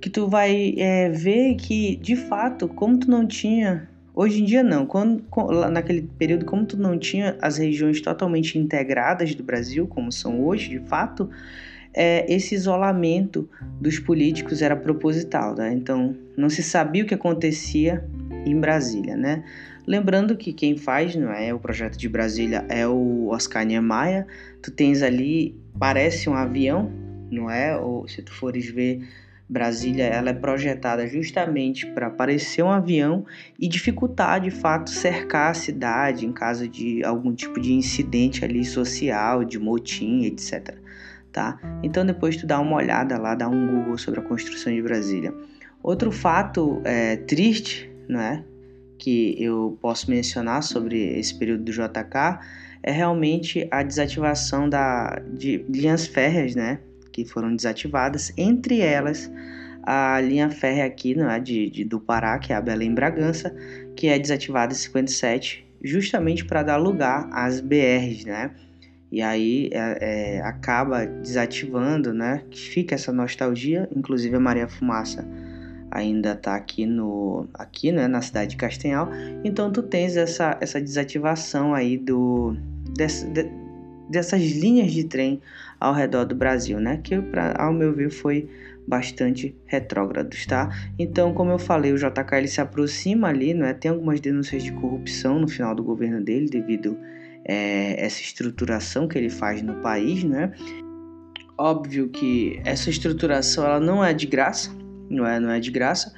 que 0.00 0.08
tu 0.08 0.26
vai 0.26 0.74
é, 0.78 1.10
ver 1.10 1.56
que 1.56 1.96
de 1.96 2.16
fato, 2.16 2.66
como 2.68 2.98
tu 2.98 3.10
não 3.10 3.26
tinha 3.26 3.88
Hoje 4.12 4.42
em 4.42 4.44
dia 4.44 4.62
não, 4.62 4.84
quando, 4.84 5.24
naquele 5.70 6.02
período 6.02 6.44
como 6.44 6.66
tu 6.66 6.76
não 6.76 6.98
tinha 6.98 7.38
as 7.40 7.58
regiões 7.58 8.00
totalmente 8.00 8.58
integradas 8.58 9.34
do 9.34 9.42
Brasil, 9.42 9.86
como 9.86 10.10
são 10.10 10.44
hoje, 10.44 10.68
de 10.68 10.80
fato, 10.80 11.30
é, 11.92 12.24
esse 12.32 12.54
isolamento 12.54 13.48
dos 13.80 13.98
políticos 13.98 14.62
era 14.62 14.76
proposital, 14.76 15.54
né? 15.54 15.72
Então 15.72 16.16
não 16.36 16.48
se 16.48 16.62
sabia 16.62 17.02
o 17.02 17.06
que 17.06 17.14
acontecia 17.14 18.04
em 18.44 18.58
Brasília, 18.58 19.16
né? 19.16 19.44
Lembrando 19.86 20.36
que 20.36 20.52
quem 20.52 20.76
faz, 20.76 21.16
não 21.16 21.32
é, 21.32 21.52
o 21.52 21.58
projeto 21.58 21.96
de 21.96 22.08
Brasília 22.08 22.64
é 22.68 22.86
o 22.86 23.28
Oscar 23.28 23.64
Niemeyer. 23.64 24.26
Tu 24.62 24.70
tens 24.70 25.02
ali, 25.02 25.58
parece 25.78 26.28
um 26.28 26.34
avião, 26.34 26.92
não 27.30 27.50
é? 27.50 27.76
Ou 27.76 28.06
se 28.06 28.22
tu 28.22 28.32
fores 28.32 28.66
ver 28.70 29.02
Brasília 29.50 30.04
ela 30.04 30.30
é 30.30 30.32
projetada 30.32 31.08
justamente 31.08 31.84
para 31.84 32.08
parecer 32.08 32.62
um 32.62 32.70
avião 32.70 33.26
e 33.58 33.66
dificultar 33.66 34.40
de 34.40 34.52
fato 34.52 34.90
cercar 34.90 35.50
a 35.50 35.54
cidade 35.54 36.24
em 36.24 36.32
caso 36.32 36.68
de 36.68 37.02
algum 37.02 37.34
tipo 37.34 37.60
de 37.60 37.72
incidente 37.72 38.44
ali 38.44 38.64
social, 38.64 39.42
de 39.42 39.58
motim, 39.58 40.22
etc. 40.22 40.76
Tá? 41.32 41.58
Então 41.82 42.04
depois 42.04 42.36
tu 42.36 42.46
dá 42.46 42.58
uma 42.58 42.76
olhada 42.76 43.16
lá, 43.16 43.36
dá 43.36 43.48
um 43.48 43.66
Google 43.66 43.96
sobre 43.96 44.18
a 44.18 44.22
construção 44.22 44.72
de 44.72 44.82
Brasília. 44.82 45.32
Outro 45.82 46.10
fato 46.10 46.82
é, 46.84 47.16
triste, 47.16 47.90
né, 48.08 48.44
que 48.98 49.36
eu 49.42 49.78
posso 49.80 50.10
mencionar 50.10 50.62
sobre 50.62 51.18
esse 51.18 51.34
período 51.38 51.64
do 51.64 51.72
JK 51.72 52.40
é 52.82 52.90
realmente 52.90 53.66
a 53.70 53.82
desativação 53.82 54.68
da, 54.68 55.22
de 55.32 55.64
linhas 55.68 56.06
férreas, 56.06 56.54
né, 56.54 56.80
que 57.12 57.24
foram 57.24 57.54
desativadas, 57.54 58.32
entre 58.36 58.80
elas 58.80 59.30
a 59.82 60.20
linha 60.20 60.50
férrea 60.50 60.84
aqui 60.84 61.14
né, 61.14 61.40
de, 61.40 61.70
de, 61.70 61.84
do 61.84 61.98
Pará, 61.98 62.38
que 62.38 62.52
é 62.52 62.56
a 62.56 62.60
Belém 62.60 62.94
Bragança, 62.94 63.54
que 63.96 64.08
é 64.08 64.18
desativada 64.18 64.72
em 64.72 64.76
57, 64.76 65.66
justamente 65.82 66.44
para 66.44 66.62
dar 66.62 66.76
lugar 66.76 67.28
às 67.32 67.60
BRs, 67.60 68.24
né? 68.24 68.50
E 69.10 69.22
aí 69.22 69.70
é, 69.72 70.36
é, 70.36 70.40
acaba 70.42 71.04
desativando, 71.04 72.12
né? 72.12 72.44
Fica 72.52 72.94
essa 72.94 73.12
nostalgia, 73.12 73.88
inclusive 73.94 74.36
a 74.36 74.40
Maria 74.40 74.68
Fumaça 74.68 75.26
ainda 75.90 76.34
está 76.34 76.54
aqui 76.54 76.86
no 76.86 77.48
aqui 77.52 77.90
né, 77.90 78.06
na 78.06 78.22
cidade 78.22 78.50
de 78.50 78.56
Castanhal 78.56 79.08
então 79.42 79.72
tu 79.72 79.82
tens 79.82 80.16
essa, 80.16 80.56
essa 80.60 80.80
desativação 80.80 81.74
aí 81.74 81.98
do 81.98 82.56
desse, 82.94 83.26
de, 83.26 83.50
dessas 84.10 84.42
linhas 84.42 84.92
de 84.92 85.04
trem 85.04 85.40
ao 85.78 85.94
redor 85.94 86.24
do 86.24 86.34
Brasil, 86.34 86.80
né? 86.80 87.00
Que 87.02 87.20
pra, 87.20 87.54
ao 87.56 87.72
meu 87.72 87.94
ver 87.94 88.10
foi 88.10 88.48
bastante 88.86 89.54
retrógrados, 89.66 90.44
tá? 90.46 90.68
Então, 90.98 91.32
como 91.32 91.52
eu 91.52 91.58
falei, 91.58 91.92
o 91.92 91.96
JK 91.96 92.34
ele 92.34 92.48
se 92.48 92.60
aproxima 92.60 93.28
ali, 93.28 93.54
não 93.54 93.64
é? 93.64 93.72
Tem 93.72 93.90
algumas 93.90 94.20
denúncias 94.20 94.64
de 94.64 94.72
corrupção 94.72 95.38
no 95.38 95.46
final 95.46 95.74
do 95.74 95.84
governo 95.84 96.20
dele 96.22 96.46
devido 96.48 96.98
é, 97.52 97.96
essa 97.98 98.20
estruturação 98.20 99.08
que 99.08 99.18
ele 99.18 99.28
faz 99.28 99.60
no 99.60 99.74
país, 99.82 100.22
né? 100.22 100.52
Óbvio 101.58 102.08
que 102.08 102.60
essa 102.64 102.88
estruturação 102.88 103.64
ela 103.64 103.80
não 103.80 104.04
é 104.04 104.14
de 104.14 104.24
graça, 104.24 104.70
não 105.10 105.26
é, 105.26 105.40
não 105.40 105.50
é 105.50 105.58
de 105.58 105.68
graça. 105.68 106.14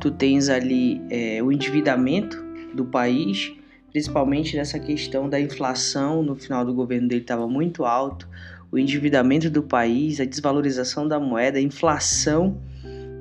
Tu 0.00 0.12
tens 0.12 0.48
ali 0.48 1.02
é, 1.10 1.42
o 1.42 1.50
endividamento 1.50 2.40
do 2.72 2.84
país, 2.84 3.52
principalmente 3.90 4.56
nessa 4.56 4.78
questão 4.78 5.28
da 5.28 5.40
inflação 5.40 6.22
no 6.22 6.36
final 6.36 6.64
do 6.64 6.72
governo 6.72 7.08
dele 7.08 7.22
estava 7.22 7.48
muito 7.48 7.84
alto, 7.84 8.28
o 8.70 8.78
endividamento 8.78 9.50
do 9.50 9.64
país, 9.64 10.20
a 10.20 10.24
desvalorização 10.24 11.08
da 11.08 11.18
moeda, 11.18 11.58
a 11.58 11.60
inflação, 11.60 12.60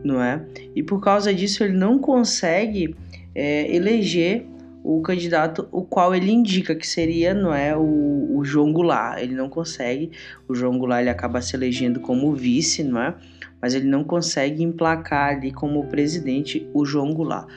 não 0.03 0.21
é? 0.21 0.45
E 0.75 0.83
por 0.83 1.01
causa 1.01 1.33
disso 1.33 1.63
ele 1.63 1.73
não 1.73 1.97
consegue 1.97 2.95
é, 3.33 3.75
eleger 3.75 4.45
o 4.85 5.01
candidato 5.01 5.67
o 5.71 5.81
qual 5.81 6.13
ele 6.13 6.31
indica 6.31 6.75
que 6.75 6.87
seria 6.87 7.33
não 7.33 7.53
é 7.53 7.75
o, 7.75 8.37
o 8.37 8.45
João 8.45 8.71
Goulart 8.71 9.19
ele 9.19 9.33
não 9.33 9.49
consegue 9.49 10.11
o 10.47 10.53
João 10.53 10.77
Goulart 10.77 11.01
ele 11.01 11.09
acaba 11.09 11.41
se 11.41 11.55
elegendo 11.55 11.99
como 11.99 12.33
vice 12.35 12.83
não 12.83 13.01
é 13.01 13.15
mas 13.59 13.73
ele 13.73 13.87
não 13.87 14.03
consegue 14.03 14.61
emplacar 14.61 15.35
ali 15.35 15.51
como 15.51 15.87
presidente 15.87 16.69
o 16.73 16.85
João 16.85 17.13
Goulart 17.13 17.47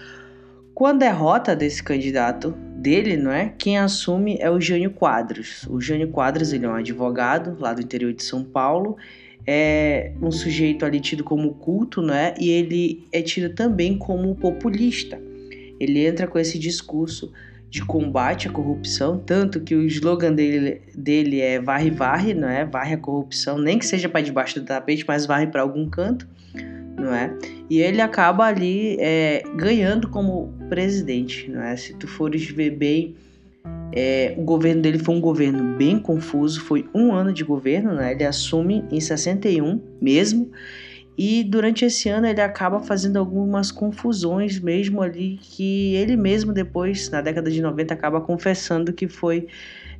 com 0.79 0.87
a 0.87 0.93
derrota 0.93 1.57
desse 1.57 1.83
candidato 1.83 2.55
dele, 2.77 3.17
não 3.17 3.33
é? 3.33 3.53
Quem 3.59 3.77
assume 3.77 4.39
é 4.41 4.49
o 4.49 4.61
Jânio 4.61 4.93
Quadros. 4.93 5.67
O 5.69 5.81
Jânio 5.81 6.07
Quadros, 6.09 6.53
ele 6.53 6.67
é 6.67 6.69
um 6.69 6.75
advogado 6.75 7.57
lá 7.59 7.75
do 7.75 7.83
interior 7.83 8.13
de 8.13 8.23
São 8.23 8.45
Paulo, 8.45 8.97
é 9.45 10.13
um 10.23 10.31
sujeito 10.31 10.85
ali 10.85 11.01
tido 11.01 11.25
como 11.25 11.55
culto, 11.55 12.01
não 12.01 12.15
é? 12.15 12.33
E 12.39 12.51
ele 12.51 13.09
é 13.11 13.21
tido 13.21 13.53
também 13.55 13.99
como 13.99 14.37
populista. 14.37 15.21
Ele 15.79 16.07
entra 16.07 16.27
com 16.27 16.39
esse 16.39 16.59
discurso 16.59 17.33
de 17.71 17.85
combate 17.85 18.49
à 18.49 18.51
corrupção, 18.51 19.19
tanto 19.19 19.61
que 19.61 19.75
o 19.75 19.83
slogan 19.87 20.33
dele, 20.33 20.81
dele 20.95 21.41
é 21.41 21.61
varre 21.61 21.91
varre, 21.91 22.33
não 22.33 22.49
é? 22.49 22.65
Varre 22.65 22.95
a 22.95 22.99
corrupção, 22.99 23.59
nem 23.59 23.79
que 23.79 23.87
seja 23.87 24.09
para 24.09 24.23
debaixo 24.23 24.59
do 24.59 24.67
tapete, 24.67 25.05
mas 25.07 25.27
varre 25.27 25.47
para 25.49 25.63
algum 25.63 25.89
canto 25.89 26.27
não 26.99 27.15
é? 27.15 27.33
E 27.71 27.81
ele 27.81 28.01
acaba 28.01 28.45
ali 28.45 28.97
é, 28.99 29.43
ganhando 29.57 30.09
como 30.09 30.53
presidente, 30.69 31.49
não 31.49 31.63
é? 31.63 31.77
Se 31.77 31.95
tu 31.95 32.09
fores 32.09 32.45
ver 32.51 32.71
bem, 32.71 33.15
é, 33.93 34.35
o 34.37 34.43
governo 34.43 34.83
dele 34.83 34.99
foi 34.99 35.15
um 35.15 35.21
governo 35.21 35.77
bem 35.77 35.99
confuso, 35.99 36.61
foi 36.61 36.87
um 36.95 37.13
ano 37.13 37.33
de 37.33 37.45
governo, 37.45 37.95
né? 37.95 38.13
Ele 38.13 38.25
assume 38.25 38.85
em 38.91 39.01
61 39.01 39.81
mesmo, 40.01 40.51
e 41.19 41.43
durante 41.43 41.85
esse 41.85 42.09
ano 42.09 42.29
ele 42.29 42.41
acaba 42.41 42.79
fazendo 42.79 43.19
algumas 43.19 43.73
confusões 43.73 44.61
mesmo 44.61 45.03
ali 45.03 45.37
que 45.43 45.97
ele 45.97 46.17
mesmo 46.17 46.53
depois, 46.53 47.11
na 47.11 47.21
década 47.21 47.51
de 47.51 47.61
90, 47.61 47.93
acaba 47.93 48.21
confessando 48.21 48.93
que 48.93 49.09
foi 49.09 49.49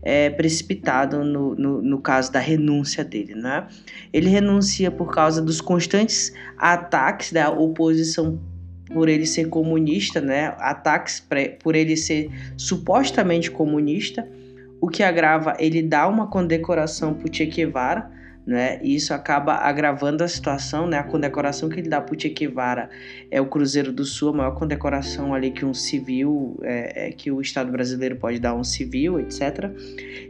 é, 0.01 0.31
precipitado 0.31 1.25
no, 1.25 1.57
no, 1.57 1.83
no, 1.83 2.01
caso 2.01 2.31
da 2.31 2.39
renúncia 2.39 3.05
dele. 3.05 3.35
Né? 3.35 3.67
Ele 4.13 4.29
renuncia 4.29 4.93
por 4.93 5.13
causa 5.13 5.43
dos 5.43 5.61
constantes 5.61 6.33
ataques 6.57 7.33
da 7.33 7.51
oposição 7.51 8.39
por 8.87 9.09
ele 9.09 9.27
ser 9.27 9.49
comunista, 9.49 10.21
né? 10.21 10.55
ataques 10.61 11.21
por 11.61 11.75
ele 11.75 11.97
ser 11.97 12.31
supostamente 12.57 13.51
comunista, 13.51 14.25
o 14.81 14.87
que 14.87 15.03
agrava, 15.03 15.57
ele 15.59 15.83
dá 15.83 16.07
uma 16.07 16.29
condecoração 16.29 17.13
para 17.13 17.29
o 17.29 17.35
Che 17.35 17.45
Guevara, 17.45 18.18
né? 18.49 18.81
E 18.83 18.95
isso 18.95 19.13
acaba 19.13 19.57
agravando 19.57 20.25
a 20.25 20.29
situação, 20.29 20.87
né? 20.87 20.97
A 20.97 21.03
condecoração 21.03 21.69
que 21.69 21.81
ele 21.81 21.89
dá 21.91 22.03
Che 22.17 22.31
Guevara 22.31 22.89
é 23.31 23.39
o 23.43 23.47
Cruzeiro 23.47 23.93
do 23.93 24.07
Sul, 24.07 24.31
a 24.31 24.33
maior 24.33 24.55
condecoração 24.55 25.35
ali 25.35 25.51
que 25.51 25.67
um 25.67 25.75
civil, 25.75 26.59
é, 26.63 27.09
é, 27.09 27.13
que 27.13 27.31
o 27.31 27.43
Estado 27.43 27.71
brasileiro 27.71 28.17
pode 28.17 28.39
dar 28.39 28.51
a 28.51 28.55
um 28.55 28.65
civil, 28.65 29.21
etc. 29.21 29.71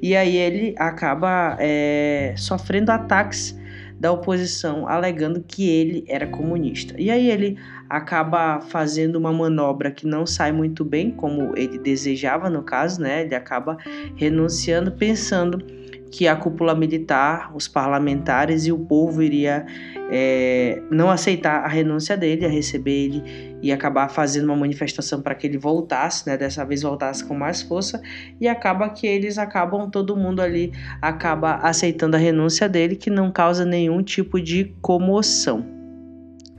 E 0.03 0.17
aí 0.17 0.37
ele 0.37 0.75
acaba 0.77 1.57
é, 1.61 2.35
sofrendo 2.37 2.91
ataques 2.91 3.57
da 4.01 4.11
oposição, 4.11 4.89
alegando 4.89 5.45
que 5.47 5.69
ele 5.69 6.05
era 6.09 6.27
comunista. 6.27 6.97
E 6.99 7.13
aí 7.13 7.31
ele 7.31 7.57
acaba 7.89 8.61
fazendo 8.61 9.15
uma 9.15 9.33
manobra 9.33 9.93
que 9.93 10.09
não 10.09 10.27
sai 10.27 10.51
muito 10.51 10.85
bem, 10.85 11.13
como 11.13 11.57
ele 11.57 11.79
desejava 11.79 12.51
no 12.51 12.65
caso, 12.65 13.01
né? 13.01 13.23
Ele 13.23 13.35
acaba 13.37 13.77
renunciando 14.17 14.91
pensando 14.91 15.78
que 16.11 16.27
a 16.27 16.35
cúpula 16.37 16.75
militar, 16.75 17.51
os 17.55 17.69
parlamentares 17.69 18.67
e 18.67 18.73
o 18.73 18.79
povo 18.79 19.23
iria 19.23 19.67
é, 20.11 20.81
não 20.91 21.11
aceitar 21.11 21.65
a 21.65 21.69
renúncia 21.69 22.17
dele, 22.17 22.47
a 22.47 22.49
receber 22.49 22.91
ele 22.91 23.59
e 23.63 23.73
acabar 23.73 24.09
fazendo 24.09 24.45
uma 24.47 24.57
manifestação 24.57 25.21
para 25.21 25.35
que 25.35 25.47
ele 25.47 25.59
voltasse, 25.59 26.27
né? 26.29 26.37
Dessa 26.37 26.65
vez 26.65 26.83
voltasse 26.83 27.25
com 27.25 27.35
mais 27.35 27.63
força 27.63 28.01
e 28.41 28.49
acaba 28.49 28.89
que 28.89 29.07
eles 29.07 29.39
acabam 29.39 29.91
todo 29.91 30.17
mundo 30.17 30.41
ali 30.41 30.73
acaba 31.03 31.57
aceitando 31.57 32.17
a 32.17 32.19
renúncia 32.19 32.69
dele, 32.69 32.97
que 32.97 33.11
não 33.11 33.31
causa 33.31 33.65
nenhum 33.65 34.03
tipo 34.03 34.41
de 34.41 34.73
comoção. 34.81 35.79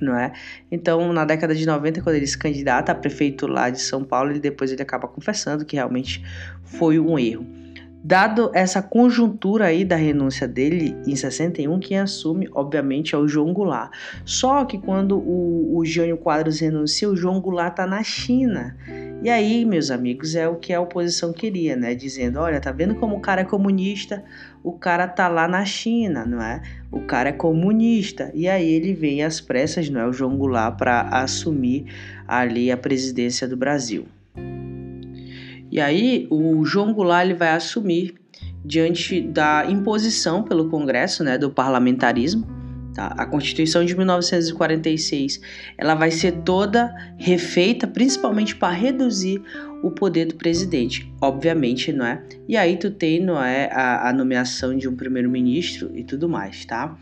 É? 0.01 0.31
Então, 0.71 1.11
na 1.11 1.25
década 1.25 1.53
de 1.53 1.65
90, 1.65 2.01
quando 2.01 2.15
ele 2.15 2.25
se 2.25 2.37
candidata 2.37 2.93
a 2.93 2.95
prefeito 2.95 3.45
lá 3.45 3.69
de 3.69 3.81
São 3.81 4.01
Paulo, 4.01 4.31
ele 4.31 4.39
depois 4.39 4.71
ele 4.71 4.81
acaba 4.81 5.09
confessando 5.09 5.65
que 5.65 5.75
realmente 5.75 6.23
foi 6.63 6.97
um 6.97 7.19
erro. 7.19 7.58
Dado 8.01 8.49
essa 8.53 8.81
conjuntura 8.81 9.65
aí 9.65 9.83
da 9.83 9.97
renúncia 9.97 10.47
dele 10.47 10.95
em 11.05 11.17
61, 11.17 11.79
quem 11.79 11.99
assume, 11.99 12.49
obviamente, 12.53 13.13
é 13.13 13.17
o 13.17 13.27
João 13.27 13.51
Goulart. 13.51 13.91
Só 14.23 14.63
que 14.63 14.77
quando 14.77 15.17
o, 15.17 15.77
o 15.77 15.85
Jânio 15.85 16.17
Quadros 16.17 16.61
renuncia, 16.61 17.09
o 17.09 17.15
João 17.15 17.41
Goulart 17.41 17.75
tá 17.75 17.85
na 17.85 18.01
China. 18.01 18.77
E 19.21 19.29
aí, 19.29 19.65
meus 19.65 19.91
amigos, 19.91 20.33
é 20.33 20.47
o 20.47 20.55
que 20.55 20.71
a 20.71 20.79
oposição 20.79 21.33
queria, 21.33 21.75
né? 21.75 21.93
Dizendo, 21.93 22.39
olha, 22.39 22.61
tá 22.61 22.71
vendo 22.71 22.95
como 22.95 23.17
o 23.17 23.19
cara 23.19 23.41
é 23.41 23.45
comunista? 23.45 24.23
O 24.63 24.71
cara 24.71 25.05
tá 25.05 25.27
lá 25.27 25.45
na 25.45 25.65
China, 25.65 26.25
não 26.25 26.41
é? 26.41 26.61
O 26.89 27.01
cara 27.01 27.29
é 27.29 27.33
comunista. 27.33 28.31
E 28.33 28.47
aí 28.47 28.69
ele 28.69 28.93
vem 28.93 29.23
às 29.23 29.41
pressas, 29.41 29.89
não 29.89 29.99
é? 29.99 30.07
O 30.07 30.13
João 30.13 30.37
Goulart 30.37 30.77
para 30.77 31.01
assumir 31.01 31.85
ali 32.25 32.71
a 32.71 32.77
presidência 32.77 33.45
do 33.45 33.57
Brasil. 33.57 34.05
E 35.71 35.79
aí 35.79 36.27
o 36.29 36.65
João 36.65 36.93
Goulart 36.93 37.25
ele 37.25 37.33
vai 37.33 37.49
assumir 37.49 38.15
diante 38.63 39.21
da 39.21 39.65
imposição 39.69 40.43
pelo 40.43 40.69
Congresso, 40.69 41.23
né, 41.23 41.37
do 41.37 41.49
parlamentarismo. 41.49 42.47
Tá? 42.93 43.13
A 43.17 43.25
Constituição 43.25 43.85
de 43.85 43.95
1946 43.95 45.39
ela 45.77 45.95
vai 45.95 46.11
ser 46.11 46.41
toda 46.43 46.93
refeita, 47.17 47.87
principalmente 47.87 48.55
para 48.55 48.73
reduzir 48.73 49.41
o 49.83 49.91
poder 49.91 50.25
do 50.25 50.35
presidente, 50.35 51.09
obviamente, 51.21 51.93
não 51.93 52.05
é? 52.05 52.21
E 52.47 52.57
aí 52.57 52.75
tu 52.75 52.91
tem, 52.91 53.21
não 53.21 53.41
é, 53.41 53.69
a, 53.71 54.09
a 54.09 54.13
nomeação 54.13 54.75
de 54.75 54.89
um 54.89 54.95
primeiro-ministro 54.95 55.91
e 55.95 56.03
tudo 56.03 56.27
mais, 56.27 56.65
tá? 56.65 56.97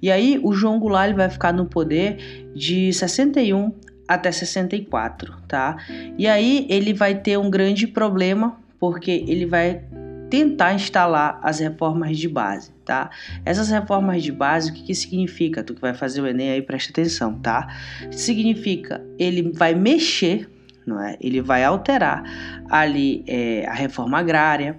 E 0.00 0.10
aí 0.10 0.38
o 0.42 0.52
João 0.52 0.78
Goulart 0.78 1.08
ele 1.08 1.16
vai 1.16 1.28
ficar 1.28 1.52
no 1.52 1.66
poder 1.66 2.18
de 2.54 2.92
61 2.92 3.72
até 4.10 4.32
64, 4.32 5.36
tá? 5.46 5.76
E 6.18 6.26
aí 6.26 6.66
ele 6.68 6.92
vai 6.92 7.14
ter 7.14 7.38
um 7.38 7.48
grande 7.48 7.86
problema 7.86 8.58
porque 8.80 9.24
ele 9.28 9.46
vai 9.46 9.84
tentar 10.28 10.74
instalar 10.74 11.38
as 11.44 11.60
reformas 11.60 12.18
de 12.18 12.28
base, 12.28 12.72
tá? 12.84 13.08
Essas 13.44 13.70
reformas 13.70 14.24
de 14.24 14.32
base, 14.32 14.70
o 14.70 14.74
que, 14.74 14.82
que 14.82 14.94
significa? 14.96 15.62
Tu 15.62 15.74
que 15.74 15.80
vai 15.80 15.94
fazer 15.94 16.20
o 16.20 16.26
Enem 16.26 16.50
aí, 16.50 16.60
presta 16.60 16.90
atenção, 16.90 17.34
tá? 17.38 17.68
Significa, 18.10 19.00
ele 19.16 19.52
vai 19.52 19.76
mexer, 19.76 20.50
não 20.84 21.00
é? 21.00 21.16
Ele 21.20 21.40
vai 21.40 21.62
alterar 21.62 22.24
ali 22.68 23.22
é, 23.28 23.64
a 23.68 23.74
reforma 23.74 24.18
agrária, 24.18 24.76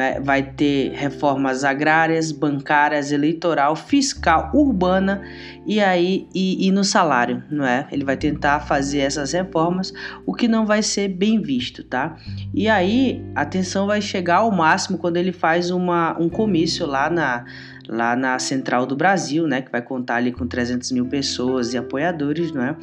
é? 0.00 0.20
vai 0.20 0.42
ter 0.42 0.92
reformas 0.92 1.64
agrárias, 1.64 2.32
bancárias, 2.32 3.12
eleitoral, 3.12 3.76
fiscal, 3.76 4.50
urbana 4.54 5.22
e 5.66 5.80
aí 5.80 6.26
e, 6.34 6.66
e, 6.66 6.70
no 6.70 6.82
salário, 6.82 7.42
não 7.50 7.64
é? 7.64 7.86
Ele 7.92 8.04
vai 8.04 8.16
tentar 8.16 8.60
fazer 8.60 9.00
essas 9.00 9.32
reformas, 9.32 9.92
o 10.24 10.32
que 10.32 10.48
não 10.48 10.64
vai 10.64 10.82
ser 10.82 11.08
bem 11.08 11.40
visto, 11.42 11.84
tá? 11.84 12.16
E 12.54 12.68
aí 12.68 13.22
a 13.34 13.44
tensão 13.44 13.86
vai 13.86 14.00
chegar 14.00 14.36
ao 14.36 14.50
máximo 14.50 14.96
quando 14.96 15.18
ele 15.18 15.32
faz 15.32 15.70
uma, 15.70 16.18
um 16.18 16.28
comício 16.28 16.86
lá 16.86 17.10
na 17.10 17.44
lá 17.88 18.16
na 18.16 18.38
Central 18.38 18.86
do 18.86 18.96
Brasil, 18.96 19.46
né? 19.46 19.60
Que 19.60 19.70
vai 19.70 19.82
contar 19.82 20.16
ali 20.16 20.32
com 20.32 20.46
300 20.46 20.90
mil 20.92 21.06
pessoas 21.06 21.74
e 21.74 21.78
apoiadores, 21.78 22.52
não 22.52 22.62
é? 22.62 22.76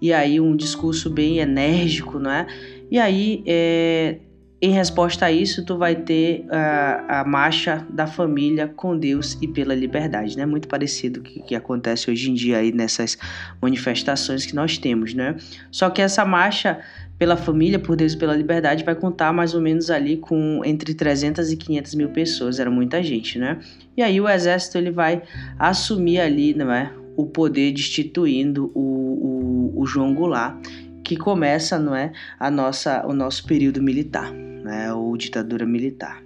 E 0.00 0.12
aí 0.12 0.40
um 0.40 0.56
discurso 0.56 1.08
bem 1.10 1.38
enérgico, 1.38 2.18
não 2.18 2.30
é? 2.30 2.46
E 2.90 2.98
aí 2.98 3.42
é, 3.46 4.18
em 4.62 4.72
resposta 4.72 5.26
a 5.26 5.32
isso, 5.32 5.64
tu 5.64 5.78
vai 5.78 5.96
ter 5.96 6.44
a, 6.50 7.20
a 7.20 7.24
marcha 7.24 7.86
da 7.88 8.06
família 8.06 8.68
com 8.68 8.96
Deus 8.96 9.38
e 9.40 9.48
pela 9.48 9.74
liberdade, 9.74 10.36
né? 10.36 10.44
Muito 10.44 10.68
parecido 10.68 11.22
que, 11.22 11.40
que 11.40 11.54
acontece 11.54 12.10
hoje 12.10 12.30
em 12.30 12.34
dia 12.34 12.58
aí 12.58 12.70
nessas 12.70 13.16
manifestações 13.60 14.44
que 14.44 14.54
nós 14.54 14.76
temos, 14.76 15.14
né? 15.14 15.36
Só 15.70 15.88
que 15.88 16.02
essa 16.02 16.26
marcha 16.26 16.78
pela 17.20 17.36
família, 17.36 17.78
por 17.78 17.96
Deus 17.96 18.12
e 18.12 18.18
pela 18.18 18.34
liberdade, 18.34 18.84
vai 18.84 18.94
contar 18.94 19.32
mais 19.32 19.54
ou 19.54 19.60
menos 19.60 19.90
ali 19.90 20.16
com 20.16 20.62
entre 20.64 20.94
300 20.94 21.52
e 21.52 21.56
500 21.56 21.94
mil 21.94 22.08
pessoas, 22.10 22.58
era 22.58 22.70
muita 22.70 23.02
gente, 23.02 23.38
né? 23.38 23.58
E 23.96 24.02
aí 24.02 24.20
o 24.20 24.28
exército 24.28 24.76
ele 24.76 24.90
vai 24.90 25.22
assumir 25.58 26.20
ali, 26.20 26.54
não 26.54 26.70
é? 26.72 26.92
O 27.16 27.26
poder 27.26 27.72
destituindo 27.72 28.70
o, 28.74 29.72
o, 29.74 29.80
o 29.82 29.86
João 29.86 30.14
Goulart, 30.14 30.56
que 31.04 31.16
começa, 31.16 31.78
não 31.78 31.94
é, 31.94 32.12
a 32.38 32.50
nossa, 32.50 33.06
o 33.06 33.12
nosso 33.12 33.46
período 33.46 33.82
militar 33.82 34.32
né, 34.62 34.92
ou 34.92 35.16
ditadura 35.16 35.66
militar. 35.66 36.22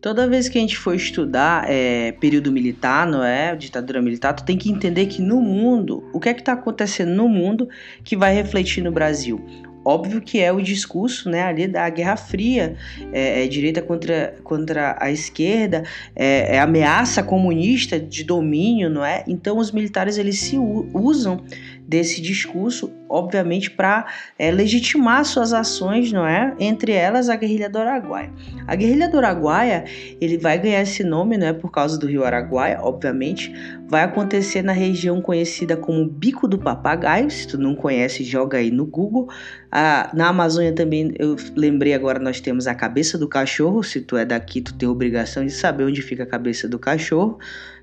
Toda 0.00 0.26
vez 0.26 0.48
que 0.48 0.56
a 0.56 0.60
gente 0.60 0.78
for 0.78 0.94
estudar 0.94 1.66
é, 1.68 2.12
período 2.12 2.50
militar, 2.50 3.06
não 3.06 3.22
é? 3.22 3.54
Ditadura 3.54 4.00
militar, 4.00 4.32
tu 4.32 4.44
tem 4.44 4.56
que 4.56 4.70
entender 4.70 5.06
que 5.06 5.20
no 5.20 5.42
mundo, 5.42 6.02
o 6.14 6.18
que 6.18 6.30
é 6.30 6.34
que 6.34 6.40
está 6.40 6.54
acontecendo 6.54 7.10
no 7.10 7.28
mundo 7.28 7.68
que 8.02 8.16
vai 8.16 8.34
refletir 8.34 8.82
no 8.82 8.90
Brasil? 8.90 9.44
Óbvio 9.84 10.20
que 10.20 10.40
é 10.40 10.52
o 10.52 10.60
discurso 10.60 11.30
né, 11.30 11.42
ali 11.42 11.66
da 11.66 11.88
Guerra 11.88 12.16
Fria, 12.16 12.76
é, 13.12 13.44
é 13.44 13.46
direita 13.46 13.80
contra, 13.80 14.34
contra 14.42 14.96
a 15.00 15.10
esquerda, 15.10 15.84
é, 16.14 16.56
é, 16.56 16.60
ameaça 16.60 17.22
comunista 17.22 17.98
de 17.98 18.24
domínio, 18.24 18.90
não 18.90 19.04
é? 19.04 19.24
Então 19.26 19.58
os 19.58 19.72
militares 19.72 20.16
eles 20.16 20.38
se 20.38 20.56
usam 20.58 21.44
desse 21.90 22.20
discurso, 22.20 22.92
obviamente, 23.08 23.68
para 23.68 24.06
é, 24.38 24.48
legitimar 24.52 25.24
suas 25.24 25.52
ações, 25.52 26.12
não 26.12 26.24
é? 26.24 26.54
Entre 26.60 26.92
elas 26.92 27.28
a 27.28 27.34
guerrilha 27.34 27.68
do 27.68 27.78
Araguaia. 27.78 28.32
A 28.64 28.76
guerrilha 28.76 29.08
do 29.08 29.18
Araguaia, 29.18 29.84
ele 30.20 30.38
vai 30.38 30.56
ganhar 30.56 30.82
esse 30.82 31.02
nome, 31.02 31.36
não 31.36 31.48
é 31.48 31.52
por 31.52 31.72
causa 31.72 31.98
do 31.98 32.06
rio 32.06 32.24
Araguaia, 32.24 32.78
obviamente, 32.80 33.52
vai 33.88 34.04
acontecer 34.04 34.62
na 34.62 34.70
região 34.70 35.20
conhecida 35.20 35.76
como 35.76 36.06
Bico 36.06 36.46
do 36.46 36.56
Papagaio. 36.56 37.28
Se 37.28 37.48
tu 37.48 37.58
não 37.58 37.74
conhece, 37.74 38.22
joga 38.22 38.58
aí 38.58 38.70
no 38.70 38.86
Google. 38.86 39.28
Ah, 39.68 40.12
na 40.14 40.28
Amazônia 40.28 40.72
também, 40.72 41.12
eu 41.18 41.34
lembrei 41.56 41.92
agora, 41.92 42.20
nós 42.20 42.40
temos 42.40 42.68
a 42.68 42.74
cabeça 42.74 43.18
do 43.18 43.26
cachorro. 43.28 43.82
Se 43.82 44.00
tu 44.00 44.16
é 44.16 44.24
daqui, 44.24 44.60
tu 44.60 44.72
tem 44.74 44.88
obrigação 44.88 45.44
de 45.44 45.50
saber 45.50 45.82
onde 45.82 46.02
fica 46.02 46.22
a 46.22 46.26
cabeça 46.26 46.68
do 46.68 46.78
cachorro 46.78 47.36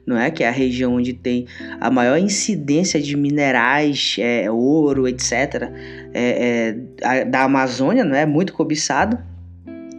não 0.08 0.18
é? 0.18 0.32
Que 0.32 0.46
é 0.46 0.48
a 0.48 0.52
região 0.52 0.96
onde 0.96 1.12
tem 1.12 1.46
a 1.82 1.92
maior 1.92 2.18
incidência 2.18 3.02
de 3.02 3.18
minerais, 3.18 4.16
é, 4.18 4.50
ouro, 4.50 5.06
etc. 5.06 5.70
É, 6.14 6.74
é, 7.02 7.26
da 7.26 7.44
Amazônia, 7.44 8.06
não 8.06 8.16
é? 8.16 8.26
Muito 8.26 8.54
cobiçado. 8.54 9.20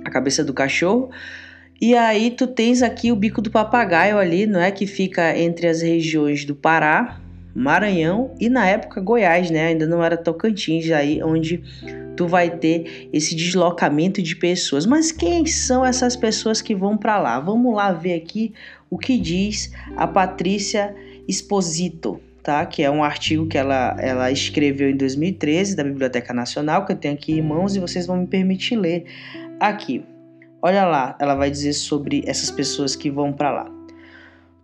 A 0.03 0.11
cabeça 0.11 0.43
do 0.43 0.55
cachorro. 0.55 1.11
E 1.79 1.95
aí 1.95 2.31
tu 2.31 2.47
tens 2.47 2.83
aqui 2.83 3.13
o 3.13 3.17
bico 3.17 3.43
do 3.43 3.51
papagaio 3.51 4.19
ali, 4.19 4.47
não 4.47 4.61
é? 4.61 4.71
Que 4.71 4.87
fica 4.87 5.39
entre 5.39 5.69
as 5.69 5.83
regiões 5.83 6.47
do 6.47 6.55
Pará, 6.55 7.21
Maranhão 7.55 8.35
e 8.41 8.49
na 8.49 8.67
época 8.67 9.01
Goiás, 9.03 9.51
né? 9.51 9.67
Ainda 9.67 9.87
não 9.87 10.03
era 10.03 10.17
Tocantins, 10.17 10.91
aí 10.91 11.23
onde 11.23 11.63
tu 12.17 12.27
vai 12.27 12.51
ter 12.51 13.09
esse 13.13 13.37
deslocamento 13.37 14.23
de 14.23 14.35
pessoas. 14.35 14.87
Mas 14.87 15.13
quem 15.13 15.47
são 15.47 15.85
essas 15.85 16.17
pessoas 16.17 16.63
que 16.63 16.75
vão 16.75 16.97
para 16.97 17.19
lá? 17.19 17.39
Vamos 17.39 17.75
lá 17.75 17.93
ver 17.93 18.15
aqui 18.15 18.55
o 18.91 18.99
que 18.99 19.19
diz 19.19 19.73
a 19.97 20.07
Patrícia 20.07 20.95
Esposito, 21.27 22.21
tá? 22.43 22.65
Que 22.65 22.83
é 22.83 22.91
um 22.91 23.05
artigo 23.05 23.47
que 23.47 23.59
ela, 23.59 23.97
ela 24.01 24.31
escreveu 24.31 24.91
em 24.91 24.97
2013 24.97 25.77
da 25.77 25.85
Biblioteca 25.85 26.33
Nacional, 26.33 26.87
que 26.87 26.93
eu 26.93 26.97
tenho 26.97 27.15
aqui 27.15 27.33
em 27.33 27.43
mãos 27.43 27.77
e 27.77 27.81
vocês 27.81 28.07
vão 28.07 28.17
me 28.17 28.27
permitir 28.27 28.77
ler 28.77 29.05
aqui. 29.61 30.05
Olha 30.63 30.85
lá, 30.85 31.17
ela 31.21 31.35
vai 31.35 31.51
dizer 31.51 31.73
sobre 31.73 32.25
essas 32.27 32.51
pessoas 32.51 32.97
que 32.97 33.11
vão 33.11 33.33
para 33.33 33.51
lá. 33.51 33.79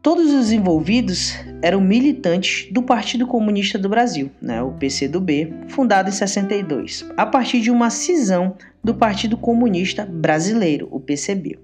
Todos 0.02 0.32
os 0.34 0.52
envolvidos 0.52 1.34
eram 1.62 1.80
militantes 1.80 2.70
do 2.70 2.82
Partido 2.82 3.26
Comunista 3.26 3.78
do 3.78 3.88
Brasil, 3.88 4.30
né, 4.40 4.62
o 4.62 4.72
PCdoB, 4.72 5.54
fundado 5.68 6.10
em 6.10 6.12
62, 6.12 7.06
a 7.16 7.24
partir 7.24 7.60
de 7.60 7.70
uma 7.70 7.88
cisão 7.88 8.54
do 8.82 8.94
Partido 8.94 9.36
Comunista 9.36 10.04
Brasileiro, 10.04 10.88
o 10.90 11.00
PCB 11.00 11.58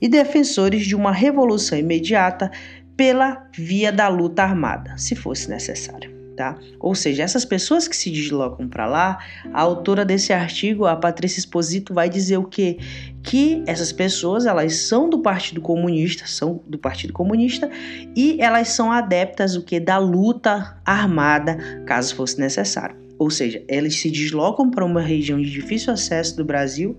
e 0.00 0.08
defensores 0.08 0.86
de 0.86 0.94
uma 0.96 1.12
revolução 1.12 1.78
imediata 1.78 2.50
pela 2.96 3.48
via 3.56 3.90
da 3.90 4.08
luta 4.08 4.42
armada, 4.42 4.96
se 4.98 5.14
fosse 5.14 5.48
necessário. 5.48 6.10
tá? 6.40 6.58
Ou 6.78 6.94
seja, 6.94 7.22
essas 7.22 7.44
pessoas 7.44 7.86
que 7.86 7.94
se 7.94 8.10
deslocam 8.10 8.66
para 8.66 8.86
lá, 8.86 9.18
a 9.52 9.60
autora 9.60 10.06
desse 10.06 10.32
artigo, 10.32 10.86
a 10.86 10.96
Patrícia 10.96 11.38
Exposito, 11.38 11.92
vai 11.92 12.08
dizer 12.08 12.38
o 12.38 12.44
quê? 12.44 12.78
Que 13.22 13.62
essas 13.66 13.92
pessoas, 13.92 14.46
elas 14.46 14.74
são 14.76 15.10
do 15.10 15.20
Partido 15.20 15.60
Comunista, 15.60 16.26
são 16.26 16.62
do 16.66 16.78
Partido 16.78 17.12
Comunista 17.12 17.70
e 18.16 18.38
elas 18.40 18.68
são 18.68 18.90
adeptas 18.90 19.54
o 19.54 19.62
que 19.62 19.78
da 19.78 19.98
luta 19.98 20.80
armada, 20.84 21.58
caso 21.86 22.14
fosse 22.14 22.40
necessário. 22.40 22.96
Ou 23.18 23.30
seja, 23.30 23.62
elas 23.68 23.96
se 23.96 24.10
deslocam 24.10 24.70
para 24.70 24.82
uma 24.82 25.02
região 25.02 25.38
de 25.38 25.50
difícil 25.50 25.92
acesso 25.92 26.38
do 26.38 26.44
Brasil, 26.44 26.96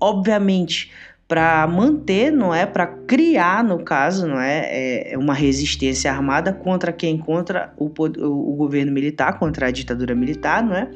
obviamente 0.00 0.90
para 1.32 1.66
manter, 1.66 2.30
não 2.30 2.54
é, 2.54 2.66
para 2.66 2.86
criar, 2.86 3.64
no 3.64 3.82
caso, 3.82 4.26
não 4.26 4.38
é, 4.38 5.12
é, 5.12 5.16
uma 5.16 5.32
resistência 5.32 6.12
armada 6.12 6.52
contra 6.52 6.92
quem 6.92 7.16
contra 7.16 7.72
o, 7.78 7.86
o, 7.86 8.52
o, 8.52 8.54
governo 8.54 8.92
militar, 8.92 9.38
contra 9.38 9.68
a 9.68 9.70
ditadura 9.70 10.14
militar, 10.14 10.62
não 10.62 10.76
é? 10.76 10.90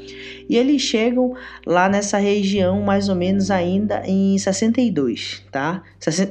E 0.47 0.55
eles 0.55 0.83
chegam 0.83 1.33
lá 1.65 1.89
nessa 1.89 2.19
região 2.19 2.83
mais 2.83 3.09
ou 3.09 3.15
menos 3.15 3.51
ainda 3.51 4.03
em 4.05 4.37
62, 4.37 5.43
tá? 5.51 5.83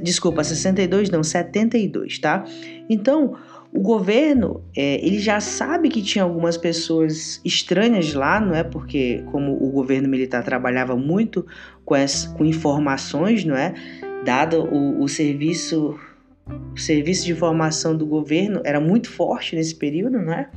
Desculpa, 0.04 0.44
62 0.44 1.10
não, 1.10 1.24
72, 1.24 2.20
tá? 2.20 2.46
Então, 2.88 3.36
o 3.76 3.82
governo, 3.82 4.64
é, 4.74 5.06
ele 5.06 5.20
já 5.20 5.42
sabe 5.42 5.90
que 5.90 6.02
tinha 6.02 6.24
algumas 6.24 6.56
pessoas 6.56 7.42
estranhas 7.44 8.14
lá, 8.14 8.40
não 8.40 8.56
é? 8.56 8.64
Porque 8.64 9.22
como 9.34 9.52
o 9.52 9.70
governo 9.70 10.08
militar 10.08 10.46
trabalhava 10.46 10.96
muito 10.96 11.46
com, 11.84 11.94
com 12.38 12.46
informações, 12.46 13.44
não 13.44 13.54
é? 13.54 13.74
Dado 14.24 14.64
o, 14.64 15.04
o 15.04 15.10
serviço 15.10 16.00
o 16.47 16.77
serviço 16.77 17.25
de 17.25 17.31
informação 17.31 17.95
do 17.95 18.05
governo 18.05 18.62
era 18.63 18.79
muito 18.79 19.10
forte 19.10 19.55
nesse 19.55 19.73
período, 19.73 20.19
não 20.19 20.34
é? 20.34 20.49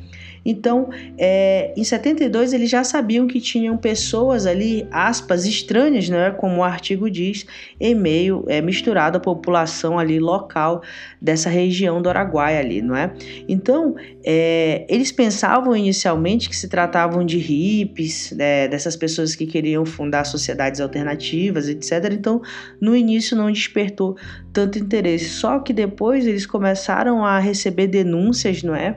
Então, 0.44 0.88
é, 1.18 1.74
em 1.76 1.84
72 1.84 2.52
eles 2.52 2.70
já 2.70 2.82
sabiam 2.82 3.26
que 3.26 3.40
tinham 3.40 3.76
pessoas 3.76 4.46
ali, 4.46 4.86
aspas, 4.90 5.44
estranhas, 5.44 6.08
né, 6.08 6.30
como 6.30 6.58
o 6.58 6.64
artigo 6.64 7.10
diz, 7.10 7.46
em 7.78 7.94
meio 7.94 8.44
é, 8.48 8.60
misturado 8.60 9.18
à 9.18 9.20
população 9.20 9.98
ali 9.98 10.18
local 10.18 10.82
dessa 11.20 11.50
região 11.50 12.00
do 12.00 12.08
Araguaia 12.08 12.60
ali, 12.60 12.80
não 12.80 12.96
é? 12.96 13.12
Então, 13.48 13.94
é, 14.24 14.86
eles 14.88 15.12
pensavam 15.12 15.76
inicialmente 15.76 16.48
que 16.48 16.56
se 16.56 16.68
tratavam 16.68 17.24
de 17.26 17.38
hippies, 17.38 18.32
né, 18.32 18.68
dessas 18.68 18.96
pessoas 18.96 19.34
que 19.34 19.46
queriam 19.46 19.84
fundar 19.84 20.24
sociedades 20.24 20.80
alternativas, 20.80 21.68
etc. 21.68 22.10
Então, 22.12 22.40
no 22.80 22.96
início 22.96 23.36
não 23.36 23.52
despertou 23.52 24.16
tanto 24.52 24.78
interesse. 24.78 25.28
Só 25.28 25.58
que 25.58 25.72
depois 25.78 26.26
eles 26.26 26.44
começaram 26.44 27.24
a 27.24 27.38
receber 27.38 27.86
denúncias, 27.86 28.64
não 28.64 28.74
é? 28.74 28.96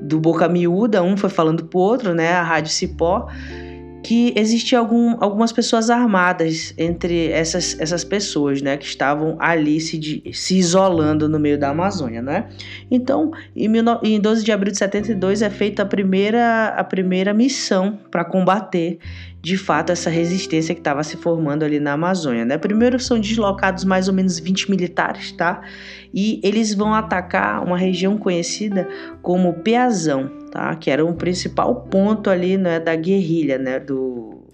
do 0.00 0.18
Boca 0.18 0.48
Miúda, 0.48 1.02
um 1.02 1.16
foi 1.16 1.30
falando 1.30 1.66
pro 1.66 1.78
outro, 1.78 2.12
né, 2.12 2.32
a 2.32 2.42
Rádio 2.42 2.72
Cipó, 2.72 3.28
que 4.02 4.32
existia 4.36 4.78
algum, 4.78 5.16
algumas 5.20 5.52
pessoas 5.52 5.88
armadas 5.88 6.74
entre 6.76 7.28
essas, 7.28 7.78
essas 7.78 8.02
pessoas, 8.02 8.60
né, 8.60 8.76
que 8.76 8.84
estavam 8.84 9.36
ali 9.38 9.80
se, 9.80 10.22
se 10.32 10.58
isolando 10.58 11.28
no 11.28 11.38
meio 11.38 11.58
da 11.58 11.70
Amazônia, 11.70 12.20
né? 12.20 12.48
Então, 12.90 13.30
em, 13.54 13.70
em 14.02 14.20
12 14.20 14.44
de 14.44 14.50
abril 14.50 14.72
de 14.72 14.78
72 14.78 15.42
é 15.42 15.50
feita 15.50 15.82
a 15.82 15.86
primeira, 15.86 16.68
a 16.76 16.82
primeira 16.82 17.32
missão 17.32 17.98
para 18.10 18.24
combater 18.24 18.98
de 19.40 19.56
fato 19.56 19.90
essa 19.90 20.08
resistência 20.08 20.72
que 20.72 20.80
estava 20.80 21.02
se 21.02 21.16
formando 21.16 21.64
ali 21.64 21.80
na 21.80 21.92
Amazônia. 21.92 22.44
Né? 22.44 22.56
Primeiro 22.56 22.98
são 23.00 23.18
deslocados 23.18 23.84
mais 23.84 24.06
ou 24.06 24.14
menos 24.14 24.38
20 24.38 24.70
militares, 24.70 25.32
tá? 25.32 25.60
E 26.14 26.40
eles 26.44 26.74
vão 26.74 26.94
atacar 26.94 27.64
uma 27.64 27.76
região 27.76 28.16
conhecida 28.16 28.88
como 29.20 29.52
Peazão, 29.54 30.30
tá? 30.52 30.76
Que 30.76 30.90
era 30.90 31.04
o 31.04 31.14
principal 31.14 31.74
ponto 31.90 32.28
ali 32.30 32.56
né, 32.56 32.78
da 32.78 32.94
guerrilha, 32.94 33.58
né? 33.58 33.80
Do, 33.80 34.44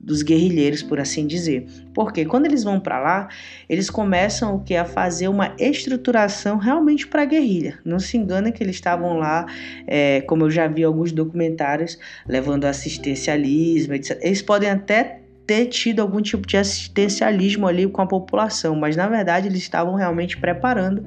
dos 0.00 0.22
guerrilheiros, 0.22 0.82
por 0.82 0.98
assim 0.98 1.26
dizer. 1.26 1.66
Porque 1.94 2.24
quando 2.24 2.46
eles 2.46 2.64
vão 2.64 2.80
para 2.80 2.98
lá, 2.98 3.28
eles 3.68 3.88
começam 3.88 4.56
o 4.56 4.60
que 4.60 4.74
a 4.74 4.84
fazer 4.84 5.28
uma 5.28 5.54
estruturação 5.58 6.56
realmente 6.56 7.06
para 7.06 7.22
a 7.22 7.26
guerrilha. 7.26 7.78
Não 7.84 7.98
se 7.98 8.16
engana 8.16 8.50
que 8.50 8.62
eles 8.62 8.76
estavam 8.76 9.18
lá, 9.18 9.46
é, 9.86 10.22
como 10.22 10.44
eu 10.44 10.50
já 10.50 10.66
vi 10.66 10.82
alguns 10.82 11.12
documentários, 11.12 11.98
levando 12.26 12.64
assistencialismo, 12.64 13.94
etc. 13.94 14.18
Eles 14.22 14.42
podem 14.42 14.70
até 14.70 15.20
ter 15.46 15.66
tido 15.66 16.00
algum 16.00 16.22
tipo 16.22 16.46
de 16.46 16.56
assistencialismo 16.56 17.66
ali 17.66 17.86
com 17.86 18.00
a 18.00 18.06
população, 18.06 18.74
mas 18.74 18.96
na 18.96 19.06
verdade 19.08 19.48
eles 19.48 19.60
estavam 19.60 19.94
realmente 19.94 20.38
preparando 20.38 21.04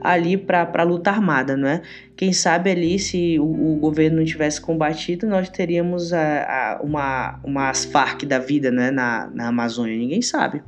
ali 0.00 0.36
para 0.36 0.70
a 0.72 0.82
luta 0.82 1.10
armada, 1.10 1.56
não 1.56 1.68
é? 1.68 1.82
Quem 2.16 2.32
sabe 2.32 2.70
ali, 2.70 2.98
se 2.98 3.38
o, 3.38 3.74
o 3.74 3.76
governo 3.76 4.18
não 4.18 4.24
tivesse 4.24 4.60
combatido, 4.60 5.26
nós 5.26 5.48
teríamos 5.48 6.12
a, 6.12 6.78
a, 6.78 6.82
uma, 6.82 7.40
umas 7.44 7.84
Farc 7.84 8.24
da 8.24 8.38
vida 8.38 8.70
né, 8.70 8.90
na, 8.90 9.30
na 9.32 9.48
Amazônia, 9.48 9.96
ninguém 9.96 10.22
sabe. 10.22 10.62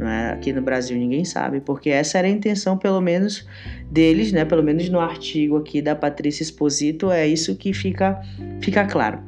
É? 0.00 0.30
Aqui 0.30 0.52
no 0.52 0.62
Brasil 0.62 0.96
ninguém 0.96 1.24
sabe, 1.24 1.60
porque 1.60 1.90
essa 1.90 2.18
era 2.18 2.28
a 2.28 2.30
intenção, 2.30 2.78
pelo 2.78 3.00
menos, 3.00 3.44
deles, 3.90 4.30
né? 4.30 4.44
Pelo 4.44 4.62
menos 4.62 4.88
no 4.88 5.00
artigo 5.00 5.56
aqui 5.56 5.82
da 5.82 5.96
Patrícia 5.96 6.44
Exposito, 6.44 7.10
é 7.10 7.26
isso 7.26 7.56
que 7.56 7.72
fica, 7.72 8.22
fica 8.60 8.86
claro, 8.86 9.18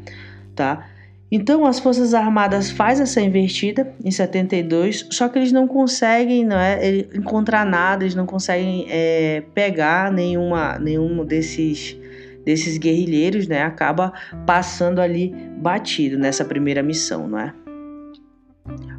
tá? 0.55 0.90
Então 1.31 1.65
as 1.65 1.79
Forças 1.79 2.13
Armadas 2.13 2.71
faz 2.71 2.99
essa 2.99 3.21
invertida 3.21 3.95
em 4.05 4.11
72, 4.11 5.07
só 5.11 5.29
que 5.29 5.39
eles 5.39 5.53
não 5.53 5.69
conseguem 5.69 6.45
não 6.45 6.59
é, 6.59 7.07
encontrar 7.15 7.65
nada, 7.65 8.03
eles 8.03 8.17
não 8.17 8.27
conseguem 8.27 8.87
é, 8.89 9.45
pegar 9.55 10.11
nenhuma, 10.13 10.77
nenhum 10.79 11.25
desses, 11.25 11.97
desses 12.45 12.79
guerrilheiros, 12.79 13.47
né? 13.47 13.63
Acaba 13.63 14.13
passando 14.45 15.01
ali 15.01 15.33
batido 15.59 16.19
nessa 16.19 16.45
primeira 16.45 16.83
missão, 16.83 17.29
não 17.29 17.39
é? 17.39 17.55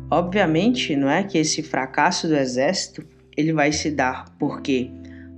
Obviamente, 0.10 0.96
não 0.96 1.10
é 1.10 1.24
que 1.24 1.38
esse 1.38 1.62
fracasso 1.62 2.28
do 2.28 2.36
exército 2.36 3.06
ele 3.36 3.52
vai 3.52 3.72
se 3.74 3.91
dar 3.91 4.26
porque 4.38 4.89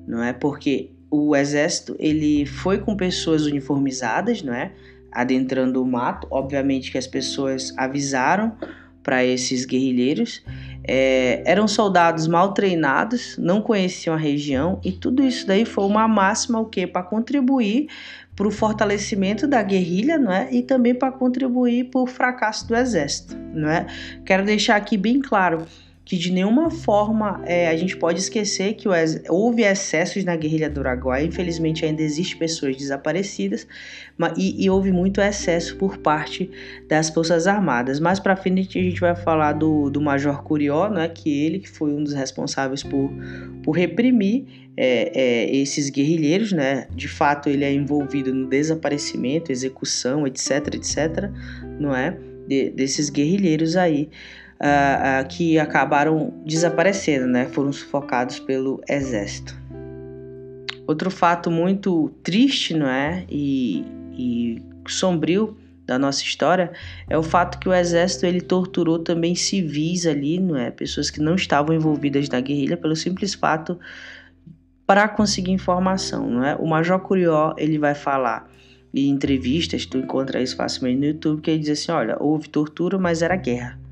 não 0.07 0.23
é 0.23 0.33
porque 0.33 0.91
o 1.09 1.35
exército 1.35 1.95
ele 1.99 2.45
foi 2.45 2.79
com 2.79 2.95
pessoas 2.95 3.45
uniformizadas, 3.45 4.41
não 4.41 4.53
é? 4.53 4.71
Adentrando 5.13 5.81
o 5.81 5.85
mato. 5.85 6.27
Obviamente 6.29 6.91
que 6.91 6.97
as 6.97 7.07
pessoas 7.07 7.73
avisaram 7.77 8.57
para 9.03 9.23
esses 9.23 9.65
guerrilheiros. 9.65 10.41
É, 10.85 11.43
eram 11.45 11.67
soldados 11.67 12.27
mal 12.27 12.53
treinados, 12.53 13.37
não 13.37 13.61
conheciam 13.61 14.15
a 14.15 14.17
região 14.17 14.79
e 14.83 14.91
tudo 14.91 15.23
isso 15.23 15.47
daí 15.47 15.65
foi 15.65 15.85
uma 15.85 16.07
máxima 16.07 16.59
o 16.59 16.65
que 16.65 16.85
para 16.85 17.03
contribuir 17.03 17.87
para 18.35 18.47
o 18.47 18.51
fortalecimento 18.51 19.47
da 19.47 19.61
guerrilha, 19.61 20.17
não 20.17 20.31
é? 20.31 20.51
E 20.51 20.61
também 20.61 20.95
para 20.95 21.11
contribuir 21.11 21.85
para 21.85 22.01
o 22.01 22.07
fracasso 22.07 22.67
do 22.67 22.75
exército, 22.75 23.37
não 23.53 23.69
é? 23.69 23.85
Quero 24.25 24.43
deixar 24.43 24.75
aqui 24.75 24.97
bem 24.97 25.19
claro 25.21 25.65
que 26.05 26.17
de 26.17 26.31
nenhuma 26.31 26.69
forma 26.69 27.41
é, 27.45 27.69
a 27.69 27.77
gente 27.77 27.95
pode 27.95 28.19
esquecer 28.19 28.73
que 28.73 28.87
houve 29.29 29.63
excessos 29.63 30.23
na 30.25 30.35
guerrilha 30.35 30.69
do 30.69 30.81
Uruguai, 30.81 31.25
infelizmente 31.25 31.85
ainda 31.85 32.01
existem 32.01 32.37
pessoas 32.37 32.75
desaparecidas 32.75 33.65
e, 34.37 34.65
e, 34.65 34.69
houve 34.69 34.91
muito 34.91 35.21
excesso 35.21 35.77
por 35.77 35.97
parte 35.97 36.51
das 36.89 37.09
Forças 37.09 37.47
Armadas. 37.47 37.99
Mais 37.99 38.19
para 38.19 38.35
frente 38.35 38.77
a 38.77 38.83
gente 38.83 38.99
vai 38.99 39.15
falar 39.15 39.53
do, 39.53 39.89
do 39.89 40.01
Major 40.01 40.43
Curió, 40.43 40.89
né, 40.89 41.07
que 41.07 41.45
ele 41.45 41.59
que 41.59 41.69
foi 41.69 41.93
um 41.93 42.03
dos 42.03 42.13
responsáveis 42.13 42.83
por, 42.83 43.09
por 43.63 43.71
reprimir 43.71 44.45
é, 44.75 45.11
é, 45.13 45.55
esses 45.55 45.89
guerrilheiros, 45.89 46.51
né? 46.51 46.87
De 46.95 47.07
fato 47.07 47.47
ele 47.47 47.63
é 47.63 47.71
envolvido 47.71 48.33
no 48.33 48.47
desaparecimento, 48.47 49.51
execução, 49.51 50.25
etc, 50.25 50.73
etc, 50.73 51.29
não 51.79 51.95
é? 51.95 52.17
De, 52.47 52.71
desses 52.71 53.09
guerrilheiros 53.09 53.77
aí 53.77 54.09
uh, 54.63 55.27
que 55.27 55.59
acabaram 55.59 56.33
desaparecendo, 56.45 57.27
né? 57.27 57.47
Foram 57.47 57.73
sufocados 57.73 58.39
pelo 58.39 58.81
exército. 58.87 59.55
Outro 60.87 61.11
fato 61.11 61.51
muito 61.51 62.09
triste, 62.23 62.73
não 62.73 62.87
é? 62.87 63.25
E, 63.29 63.85
e 64.13 64.61
sombrio 64.87 65.57
da 65.85 65.99
nossa 65.99 66.23
história 66.23 66.71
é 67.09 67.17
o 67.17 67.23
fato 67.23 67.59
que 67.59 67.67
o 67.67 67.73
exército 67.73 68.25
ele 68.25 68.39
torturou 68.39 68.99
também 68.99 69.35
civis 69.35 70.05
ali, 70.05 70.39
não 70.39 70.55
é? 70.55 70.71
Pessoas 70.71 71.09
que 71.09 71.19
não 71.19 71.35
estavam 71.35 71.75
envolvidas 71.75 72.29
na 72.29 72.39
guerrilha 72.39 72.77
pelo 72.77 72.95
simples 72.95 73.33
fato 73.33 73.77
para 74.85 75.07
conseguir 75.07 75.51
informação, 75.51 76.29
não 76.29 76.43
é? 76.43 76.55
O 76.55 76.65
Major 76.65 76.99
Curió, 76.99 77.53
ele 77.57 77.77
vai 77.77 77.95
falar 77.95 78.49
em 78.93 79.09
entrevistas, 79.09 79.85
tu 79.85 79.97
encontra 79.97 80.41
isso 80.41 80.55
facilmente 80.55 80.99
no 80.99 81.05
YouTube, 81.05 81.41
que 81.41 81.49
ele 81.49 81.59
diz 81.59 81.69
assim, 81.69 81.91
olha, 81.91 82.15
houve 82.19 82.47
tortura, 82.47 82.97
mas 82.97 83.21
era 83.21 83.35
guerra 83.35 83.82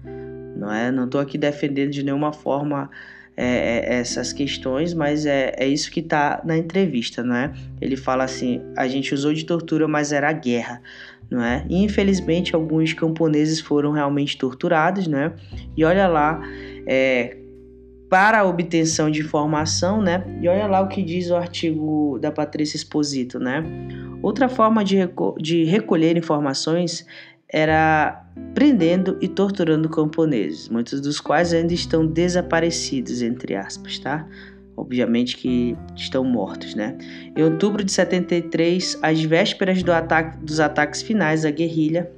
não 0.56 0.72
é? 0.72 0.92
Não 0.92 1.06
estou 1.06 1.20
aqui 1.22 1.38
defendendo 1.38 1.92
de 1.92 2.04
nenhuma 2.04 2.32
forma 2.34 2.90
é, 3.36 3.46
é, 3.46 3.96
essas 4.00 4.34
questões, 4.34 4.94
mas 4.94 5.26
é, 5.26 5.54
é 5.58 5.68
isso 5.68 5.90
que 5.90 6.00
está 6.00 6.42
na 6.44 6.58
entrevista, 6.58 7.24
não 7.24 7.36
é? 7.36 7.54
Ele 7.80 7.96
fala 7.96 8.24
assim: 8.24 8.62
a 8.76 8.88
gente 8.88 9.14
usou 9.14 9.34
de 9.34 9.46
tortura, 9.46 9.88
mas 9.88 10.12
era 10.12 10.32
guerra, 10.32 10.82
não 11.30 11.44
é? 11.44 11.66
E, 11.70 11.84
infelizmente, 11.84 12.54
alguns 12.54 12.94
camponeses 12.94 13.60
foram 13.60 13.92
realmente 13.92 14.38
torturados, 14.38 15.08
né? 15.08 15.34
E 15.76 15.84
olha 15.84 16.08
lá, 16.08 16.42
é, 16.86 17.38
para 18.10 18.40
a 18.40 18.44
obtenção 18.44 19.10
de 19.10 19.22
informação, 19.22 20.02
né? 20.02 20.24
E 20.42 20.48
olha 20.50 20.68
lá 20.68 20.82
o 20.82 20.90
que 20.90 21.02
diz 21.02 21.30
o 21.30 21.36
artigo 21.36 22.20
da 22.20 22.30
Patrícia 22.30 22.76
Exposito, 22.76 23.40
né? 23.40 23.64
Outra 24.22 24.50
forma 24.50 24.84
de, 24.84 24.98
reco 24.98 25.36
de 25.40 25.64
recolher 25.64 26.18
informações 26.18 27.08
era 27.52 28.26
prendendo 28.54 29.18
e 29.22 29.28
torturando 29.28 29.90
camponeses, 29.90 30.70
muitos 30.70 31.02
dos 31.02 31.20
quais 31.20 31.54
ainda 31.54 31.74
estão 31.74 32.06
desaparecidos, 32.08 33.22
entre 33.22 33.56
aspas, 33.56 34.00
tá? 34.00 34.26
Obviamente 34.78 35.36
que 35.36 35.76
estão 35.96 36.24
mortos, 36.24 36.74
né? 36.74 36.98
Em 37.36 37.44
outubro 37.44 37.84
de 37.84 37.92
73, 37.92 38.98
às 39.02 39.22
vésperas 39.22 39.84
do 39.84 39.92
ataque, 39.92 40.38
dos 40.38 40.60
ataques 40.60 41.02
finais 41.02 41.46
à 41.46 41.52
guerrilha, 41.52 42.10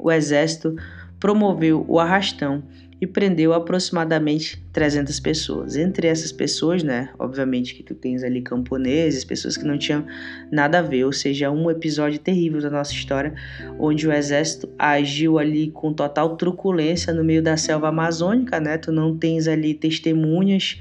o 0.00 0.10
exército 0.10 0.74
promoveu 1.20 1.84
o 1.88 2.00
arrastão 2.00 2.64
e 3.02 3.06
prendeu 3.06 3.52
aproximadamente 3.52 4.64
300 4.72 5.18
pessoas. 5.18 5.74
Entre 5.74 6.06
essas 6.06 6.30
pessoas, 6.30 6.84
né, 6.84 7.08
obviamente 7.18 7.74
que 7.74 7.82
tu 7.82 7.96
tens 7.96 8.22
ali 8.22 8.40
camponeses, 8.40 9.24
pessoas 9.24 9.56
que 9.56 9.64
não 9.64 9.76
tinham 9.76 10.06
nada 10.52 10.78
a 10.78 10.82
ver, 10.82 11.04
ou 11.04 11.12
seja, 11.12 11.50
um 11.50 11.68
episódio 11.68 12.20
terrível 12.20 12.60
da 12.60 12.70
nossa 12.70 12.92
história, 12.92 13.34
onde 13.76 14.06
o 14.06 14.12
exército 14.12 14.70
agiu 14.78 15.40
ali 15.40 15.72
com 15.72 15.92
total 15.92 16.36
truculência 16.36 17.12
no 17.12 17.24
meio 17.24 17.42
da 17.42 17.56
selva 17.56 17.88
amazônica, 17.88 18.60
né? 18.60 18.78
Tu 18.78 18.92
não 18.92 19.18
tens 19.18 19.48
ali 19.48 19.74
testemunhas, 19.74 20.78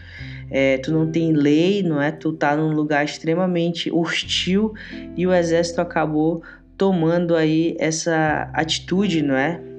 é, 0.51 0.77
tu 0.77 0.91
não 0.91 1.11
tem 1.11 1.33
lei, 1.33 1.81
não 1.81 1.99
é? 1.99 2.11
Tu 2.11 2.33
tá 2.33 2.55
num 2.55 2.71
lugar 2.71 3.03
extremamente 3.03 3.91
hostil 3.91 4.75
e 5.17 5.25
o 5.25 5.33
exército 5.33 5.81
acabou 5.81 6.43
tomando 6.77 7.35
aí 7.35 7.75
essa 7.79 8.47
atitude, 8.53 9.23
não 9.23 9.35
é? 9.35 9.70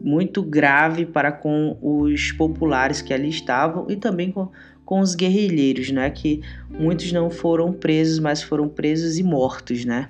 Muito 0.00 0.42
grave 0.42 1.04
para 1.04 1.30
com 1.30 1.76
os 1.80 2.32
populares 2.32 3.02
que 3.02 3.12
ali 3.12 3.28
estavam 3.28 3.86
e 3.88 3.96
também 3.96 4.30
com, 4.30 4.48
com 4.84 5.00
os 5.00 5.14
guerrilheiros, 5.14 5.90
né? 5.90 6.08
Que 6.10 6.40
muitos 6.70 7.12
não 7.12 7.30
foram 7.30 7.72
presos, 7.72 8.18
mas 8.18 8.42
foram 8.42 8.68
presos 8.68 9.18
e 9.18 9.22
mortos, 9.22 9.84
né? 9.84 10.08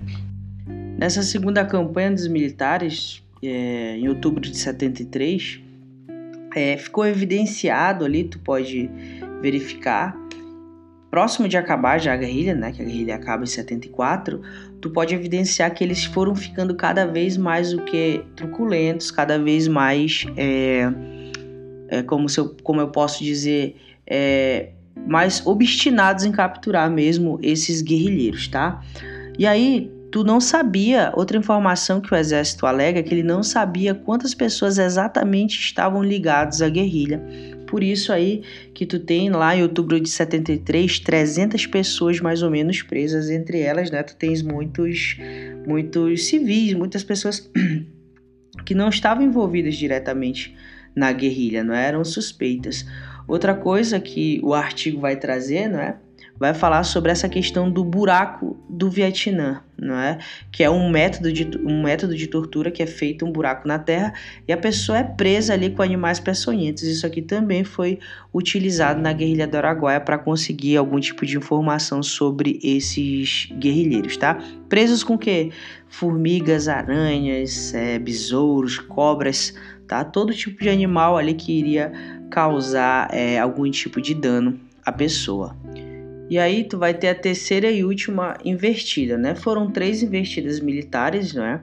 Nessa 0.97 1.23
segunda 1.23 1.65
campanha 1.65 2.11
dos 2.11 2.27
militares, 2.27 3.23
é, 3.43 3.97
em 3.97 4.07
outubro 4.07 4.41
de 4.41 4.55
73, 4.55 5.59
é, 6.55 6.77
ficou 6.77 7.05
evidenciado 7.05 8.05
ali, 8.05 8.23
tu 8.23 8.39
pode 8.39 8.89
verificar, 9.41 10.15
próximo 11.11 11.49
de 11.49 11.57
acabar 11.57 11.99
já 11.99 12.13
a 12.13 12.17
guerrilha, 12.17 12.55
né, 12.55 12.71
que 12.71 12.81
a 12.81 12.85
guerrilha 12.85 13.15
acaba 13.15 13.43
em 13.43 13.47
74, 13.47 14.41
tu 14.79 14.89
pode 14.89 15.13
evidenciar 15.13 15.73
que 15.73 15.83
eles 15.83 16.05
foram 16.05 16.33
ficando 16.33 16.73
cada 16.73 17.05
vez 17.05 17.35
mais 17.35 17.73
o 17.73 17.81
que 17.83 18.23
truculentos, 18.33 19.11
cada 19.11 19.37
vez 19.37 19.67
mais, 19.67 20.25
é, 20.37 20.89
é, 21.89 22.03
como, 22.03 22.29
se 22.29 22.39
eu, 22.39 22.55
como 22.63 22.79
eu 22.79 22.87
posso 22.87 23.21
dizer, 23.21 23.75
é, 24.07 24.69
mais 25.05 25.45
obstinados 25.45 26.23
em 26.23 26.31
capturar 26.31 26.89
mesmo 26.89 27.37
esses 27.43 27.81
guerrilheiros, 27.81 28.47
tá? 28.47 28.81
E 29.37 29.45
aí 29.45 29.91
tu 30.11 30.23
não 30.23 30.39
sabia, 30.39 31.11
outra 31.15 31.37
informação 31.37 31.99
que 31.99 32.13
o 32.13 32.17
exército 32.17 32.65
alega 32.65 32.99
é 32.99 33.03
que 33.03 33.13
ele 33.13 33.23
não 33.23 33.43
sabia 33.43 33.93
quantas 33.93 34.33
pessoas 34.33 34.77
exatamente 34.77 35.59
estavam 35.59 36.03
ligadas 36.03 36.61
à 36.61 36.69
guerrilha 36.69 37.21
por 37.71 37.81
isso 37.81 38.11
aí 38.11 38.43
que 38.73 38.85
tu 38.85 38.99
tem 38.99 39.29
lá 39.29 39.55
em 39.55 39.63
outubro 39.63 39.97
de 39.97 40.09
73 40.09 40.99
300 40.99 41.65
pessoas 41.67 42.19
mais 42.19 42.43
ou 42.43 42.51
menos 42.51 42.81
presas, 42.81 43.29
entre 43.29 43.61
elas, 43.61 43.89
né, 43.89 44.03
tu 44.03 44.13
tens 44.17 44.41
muitos 44.41 45.17
muitos 45.65 46.25
civis, 46.25 46.73
muitas 46.73 47.01
pessoas 47.01 47.49
que 48.65 48.75
não 48.75 48.89
estavam 48.89 49.23
envolvidas 49.23 49.75
diretamente 49.75 50.53
na 50.93 51.13
guerrilha, 51.13 51.63
não 51.63 51.73
eram 51.73 52.03
suspeitas. 52.03 52.85
Outra 53.25 53.55
coisa 53.55 54.01
que 54.01 54.41
o 54.43 54.53
artigo 54.53 54.99
vai 54.99 55.15
trazer, 55.15 55.69
não 55.69 55.79
é? 55.79 55.95
Vai 56.41 56.55
falar 56.55 56.81
sobre 56.81 57.11
essa 57.11 57.29
questão 57.29 57.69
do 57.69 57.83
buraco 57.83 58.57
do 58.67 58.89
Vietnã, 58.89 59.61
não 59.77 59.93
é? 59.93 60.17
Que 60.51 60.63
é 60.63 60.69
um 60.71 60.89
método 60.89 61.31
de, 61.31 61.47
um 61.63 61.83
método 61.83 62.15
de 62.15 62.25
tortura 62.25 62.71
que 62.71 62.81
é 62.81 62.87
feito 62.87 63.23
um 63.23 63.31
buraco 63.31 63.67
na 63.67 63.77
terra 63.77 64.11
e 64.47 64.51
a 64.51 64.57
pessoa 64.57 64.97
é 64.97 65.03
presa 65.03 65.53
ali 65.53 65.69
com 65.69 65.83
animais 65.83 66.19
peçonhentos. 66.19 66.81
Isso 66.81 67.05
aqui 67.05 67.21
também 67.21 67.63
foi 67.63 67.99
utilizado 68.33 68.99
na 68.99 69.13
guerrilha 69.13 69.45
do 69.45 69.55
Araguaia 69.55 70.01
para 70.01 70.17
conseguir 70.17 70.77
algum 70.77 70.99
tipo 70.99 71.27
de 71.27 71.37
informação 71.37 72.01
sobre 72.01 72.59
esses 72.63 73.47
guerrilheiros, 73.59 74.17
tá? 74.17 74.39
Presos 74.67 75.03
com 75.03 75.19
que? 75.19 75.51
Formigas, 75.87 76.67
aranhas, 76.67 77.71
é, 77.75 77.99
besouros, 77.99 78.79
cobras, 78.79 79.53
tá? 79.87 80.03
Todo 80.03 80.33
tipo 80.33 80.63
de 80.63 80.69
animal 80.69 81.19
ali 81.19 81.35
que 81.35 81.51
iria 81.51 81.91
causar 82.31 83.09
é, 83.13 83.37
algum 83.37 83.69
tipo 83.69 84.01
de 84.01 84.15
dano 84.15 84.59
à 84.83 84.91
pessoa. 84.91 85.55
E 86.31 86.39
aí 86.39 86.63
tu 86.63 86.77
vai 86.77 86.93
ter 86.93 87.09
a 87.09 87.13
terceira 87.13 87.69
e 87.69 87.83
última 87.83 88.37
invertida, 88.45 89.17
né? 89.17 89.35
Foram 89.35 89.69
três 89.69 90.01
invertidas 90.01 90.61
militares, 90.61 91.33
não 91.33 91.43
é? 91.43 91.61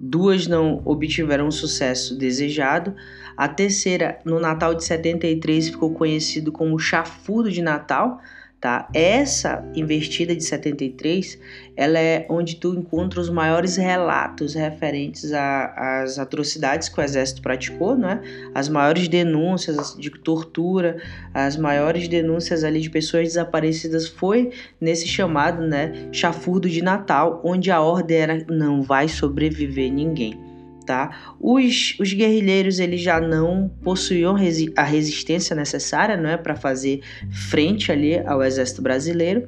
Duas 0.00 0.46
não 0.46 0.80
obtiveram 0.86 1.46
o 1.46 1.52
sucesso 1.52 2.16
desejado. 2.16 2.96
A 3.36 3.46
terceira, 3.46 4.18
no 4.24 4.40
Natal 4.40 4.74
de 4.74 4.82
73, 4.82 5.68
ficou 5.68 5.92
conhecido 5.92 6.50
como 6.50 6.78
Chafurdo 6.78 7.52
de 7.52 7.60
Natal, 7.60 8.18
tá? 8.60 8.88
Essa 8.92 9.64
investida 9.74 10.34
de 10.34 10.42
73, 10.42 11.38
ela 11.76 11.98
é 11.98 12.26
onde 12.28 12.56
tu 12.56 12.74
encontra 12.74 13.20
os 13.20 13.30
maiores 13.30 13.76
relatos 13.76 14.54
referentes 14.54 15.32
às 15.32 16.18
atrocidades 16.18 16.88
que 16.88 16.98
o 16.98 17.02
exército 17.02 17.40
praticou, 17.40 17.96
né? 17.96 18.20
As 18.54 18.68
maiores 18.68 19.06
denúncias 19.06 19.96
de 19.96 20.10
tortura, 20.10 21.00
as 21.32 21.56
maiores 21.56 22.08
denúncias 22.08 22.64
ali 22.64 22.80
de 22.80 22.90
pessoas 22.90 23.28
desaparecidas 23.28 24.08
foi 24.08 24.50
nesse 24.80 25.06
chamado, 25.06 25.62
né, 25.62 26.08
chafurdo 26.10 26.68
de 26.68 26.82
Natal, 26.82 27.40
onde 27.44 27.70
a 27.70 27.80
ordem 27.80 28.16
era 28.16 28.44
não 28.48 28.82
vai 28.82 29.08
sobreviver 29.08 29.92
ninguém 29.92 30.47
tá? 30.88 31.34
Os, 31.38 31.94
os 32.00 32.14
guerrilheiros 32.14 32.80
eles 32.80 33.02
já 33.02 33.20
não 33.20 33.70
possuíam 33.82 34.32
resi 34.32 34.72
a 34.74 34.82
resistência 34.82 35.54
necessária, 35.54 36.16
não 36.16 36.30
é, 36.30 36.38
para 36.38 36.56
fazer 36.56 37.02
frente 37.50 37.92
ali 37.92 38.18
ao 38.20 38.42
exército 38.42 38.80
brasileiro. 38.80 39.46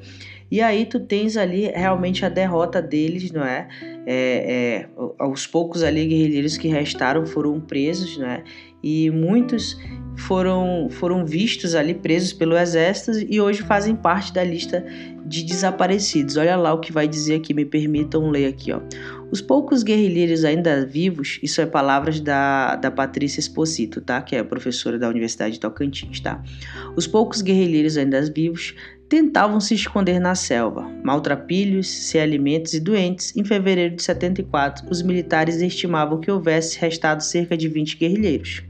E 0.50 0.60
aí 0.60 0.84
tu 0.84 1.00
tens 1.00 1.38
ali 1.38 1.70
realmente 1.74 2.26
a 2.26 2.28
derrota 2.28 2.82
deles, 2.82 3.30
não 3.30 3.42
é? 3.42 3.68
é, 4.06 4.86
é 5.20 5.24
os 5.24 5.46
poucos 5.46 5.82
ali 5.82 6.06
guerrilheiros 6.06 6.58
que 6.58 6.68
restaram 6.68 7.24
foram 7.24 7.58
presos, 7.58 8.18
não 8.18 8.26
é? 8.26 8.44
E 8.82 9.10
muitos 9.10 9.78
foram, 10.16 10.88
foram 10.90 11.24
vistos 11.24 11.74
ali 11.74 11.94
presos 11.94 12.32
pelo 12.32 12.58
exército 12.58 13.26
e 13.30 13.40
hoje 13.40 13.62
fazem 13.62 13.94
parte 13.94 14.32
da 14.32 14.44
lista 14.44 14.84
de 15.24 15.42
desaparecidos. 15.44 16.36
Olha 16.36 16.56
lá 16.56 16.74
o 16.74 16.80
que 16.80 16.92
vai 16.92 17.06
dizer 17.06 17.36
aqui, 17.36 17.54
me 17.54 17.64
permitam 17.64 18.28
ler 18.28 18.46
aqui, 18.46 18.72
ó. 18.72 18.80
Os 19.30 19.40
poucos 19.40 19.82
guerrilheiros 19.82 20.44
ainda 20.44 20.84
vivos, 20.84 21.38
isso 21.42 21.60
é 21.60 21.66
palavras 21.66 22.20
da, 22.20 22.74
da 22.76 22.90
Patrícia 22.90 23.38
Esposito, 23.38 24.00
tá? 24.00 24.20
Que 24.20 24.34
é 24.34 24.42
professora 24.42 24.98
da 24.98 25.08
Universidade 25.08 25.54
de 25.54 25.60
Tocantins, 25.60 26.20
tá? 26.20 26.42
Os 26.96 27.06
poucos 27.06 27.40
guerrilheiros 27.40 27.96
ainda 27.96 28.20
vivos 28.22 28.74
tentavam 29.08 29.60
se 29.60 29.74
esconder 29.74 30.20
na 30.20 30.34
selva, 30.34 30.88
maltrapilhos, 31.04 31.88
sem 31.88 32.20
alimentos 32.20 32.74
e 32.74 32.80
doentes. 32.80 33.36
Em 33.36 33.44
fevereiro 33.44 33.96
de 33.96 34.02
74, 34.02 34.86
os 34.90 35.02
militares 35.02 35.60
estimavam 35.60 36.20
que 36.20 36.30
houvesse 36.30 36.78
restado 36.78 37.22
cerca 37.22 37.56
de 37.56 37.68
20 37.68 37.96
guerrilheiros. 37.96 38.62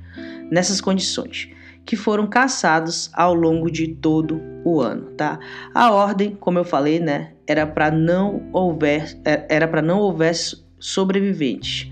Nessas 0.51 0.81
condições, 0.81 1.49
que 1.85 1.97
foram 1.97 2.27
caçados 2.27 3.11
ao 3.14 3.35
longo 3.35 3.71
de 3.71 3.88
todo 3.88 4.40
o 4.64 4.81
ano, 4.81 5.11
tá? 5.12 5.38
A 5.75 5.90
ordem, 5.93 6.37
como 6.38 6.59
eu 6.59 6.64
falei, 6.64 7.01
né, 7.01 7.33
era 7.47 7.66
para 7.66 7.90
não 7.90 8.49
houver 8.53 9.19
é, 9.25 9.47
era 9.49 9.66
para 9.66 9.83
não 9.83 9.99
houver 9.99 10.35
sobreviventes. 10.79 11.90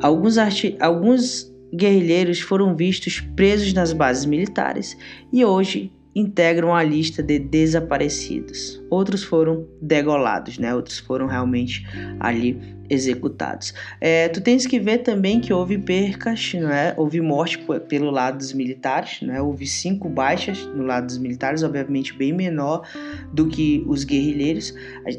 Alguns 0.00 0.36
alguns 0.80 1.52
guerrilheiros 1.74 2.40
foram 2.40 2.76
vistos 2.76 3.20
presos 3.20 3.72
nas 3.72 3.92
bases 3.92 4.26
militares 4.26 4.96
e 5.32 5.44
hoje 5.44 5.90
integram 6.14 6.74
a 6.74 6.82
lista 6.82 7.22
de 7.22 7.38
desaparecidos. 7.38 8.82
Outros 8.90 9.22
foram 9.22 9.66
degolados, 9.80 10.58
né? 10.58 10.74
Outros 10.74 10.98
foram 10.98 11.26
realmente 11.26 11.86
ali 12.20 12.76
executados. 12.92 13.72
É, 14.00 14.28
tu 14.28 14.40
tens 14.40 14.66
que 14.66 14.78
ver 14.78 14.98
também 14.98 15.40
que 15.40 15.52
houve 15.52 15.78
percas, 15.78 16.52
não 16.54 16.70
é? 16.70 16.92
Houve 16.96 17.20
morte 17.22 17.58
pelo 17.88 18.10
lado 18.10 18.36
dos 18.36 18.52
militares, 18.52 19.20
não 19.22 19.34
é? 19.34 19.40
Houve 19.40 19.66
cinco 19.66 20.10
baixas 20.10 20.66
no 20.66 20.84
lado 20.84 21.06
dos 21.06 21.16
militares, 21.16 21.62
obviamente 21.62 22.12
bem 22.12 22.32
menor 22.32 22.86
do 23.32 23.48
que 23.48 23.82
os 23.86 24.04
guerrilheiros. 24.04 24.74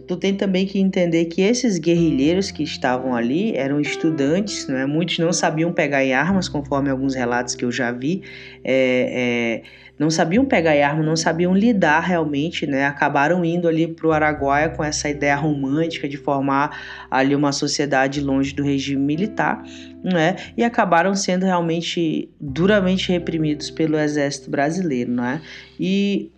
Tu 0.08 0.18
tem 0.18 0.36
também 0.36 0.68
que 0.68 0.80
entender 0.80 1.26
que 1.26 1.42
esses 1.42 1.80
guerrilheiros 1.80 2.52
que 2.52 2.62
estavam 2.62 3.16
ali 3.16 3.56
eram 3.56 3.80
estudantes, 3.82 4.68
não 4.68 4.78
é? 4.78 4.86
Muitos 4.86 5.18
não 5.18 5.34
sabiam 5.34 5.74
pegar 5.74 6.04
em 6.04 6.14
armas, 6.14 6.48
conforme 6.48 6.92
alguns 6.92 7.16
relatos 7.16 7.56
que 7.56 7.66
eu 7.66 7.72
já 7.72 7.92
vi. 7.92 8.22
É, 8.64 9.62
é, 9.64 9.84
não 9.98 10.10
sabiam 10.10 10.44
pegar 10.44 10.72
arma, 10.86 11.04
não 11.04 11.16
sabiam 11.16 11.54
lidar 11.54 12.00
realmente, 12.00 12.66
né? 12.66 12.86
Acabaram 12.86 13.46
indo 13.46 13.68
ali 13.68 13.88
para 13.88 14.08
o 14.08 14.12
Araguaia 14.12 14.70
com 14.70 14.84
essa 14.84 15.08
ideia 15.08 15.36
romântica 15.36 16.10
de 16.10 16.18
formar 16.18 17.06
ali 17.12 17.36
uma 17.36 17.52
sociedade 17.68 18.22
longe 18.22 18.54
do 18.54 18.64
regime 18.64 19.02
militar, 19.02 19.64
né? 20.04 20.36
E 20.58 20.64
acabaram 20.64 21.16
sendo 21.16 21.46
realmente 21.46 22.30
duramente 22.40 23.12
reprimidos 23.12 23.70
pelo 23.70 23.98
exército 23.98 24.50
brasileiro, 24.50 25.12
né? 25.12 25.42
E 25.80 26.32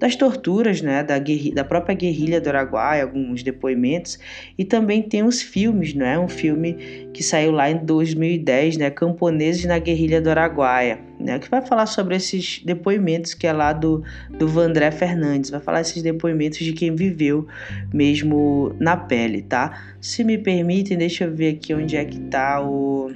das 0.00 0.16
torturas, 0.16 0.80
né, 0.80 1.04
da, 1.04 1.16
da 1.54 1.62
própria 1.62 1.94
guerrilha 1.94 2.40
do 2.40 2.48
Araguaia, 2.48 3.02
alguns 3.02 3.42
depoimentos, 3.42 4.18
e 4.56 4.64
também 4.64 5.02
tem 5.02 5.22
os 5.22 5.42
filmes, 5.42 5.92
né, 5.92 6.18
um 6.18 6.26
filme 6.26 7.10
que 7.12 7.22
saiu 7.22 7.52
lá 7.52 7.70
em 7.70 7.84
2010, 7.84 8.78
né, 8.78 8.88
Camponeses 8.88 9.66
na 9.66 9.78
Guerrilha 9.78 10.18
do 10.18 10.30
Araguaia, 10.30 10.98
né, 11.20 11.38
que 11.38 11.50
vai 11.50 11.60
falar 11.60 11.84
sobre 11.84 12.16
esses 12.16 12.62
depoimentos 12.64 13.34
que 13.34 13.46
é 13.46 13.52
lá 13.52 13.74
do, 13.74 14.02
do 14.38 14.48
Vandré 14.48 14.90
Fernandes, 14.90 15.50
vai 15.50 15.60
falar 15.60 15.82
esses 15.82 16.02
depoimentos 16.02 16.60
de 16.60 16.72
quem 16.72 16.94
viveu 16.94 17.46
mesmo 17.92 18.74
na 18.80 18.96
pele, 18.96 19.42
tá? 19.42 19.94
Se 20.00 20.24
me 20.24 20.38
permitem, 20.38 20.96
deixa 20.96 21.24
eu 21.24 21.34
ver 21.34 21.56
aqui 21.56 21.74
onde 21.74 21.94
é 21.94 22.06
que 22.06 22.18
tá 22.18 22.62
o, 22.62 23.12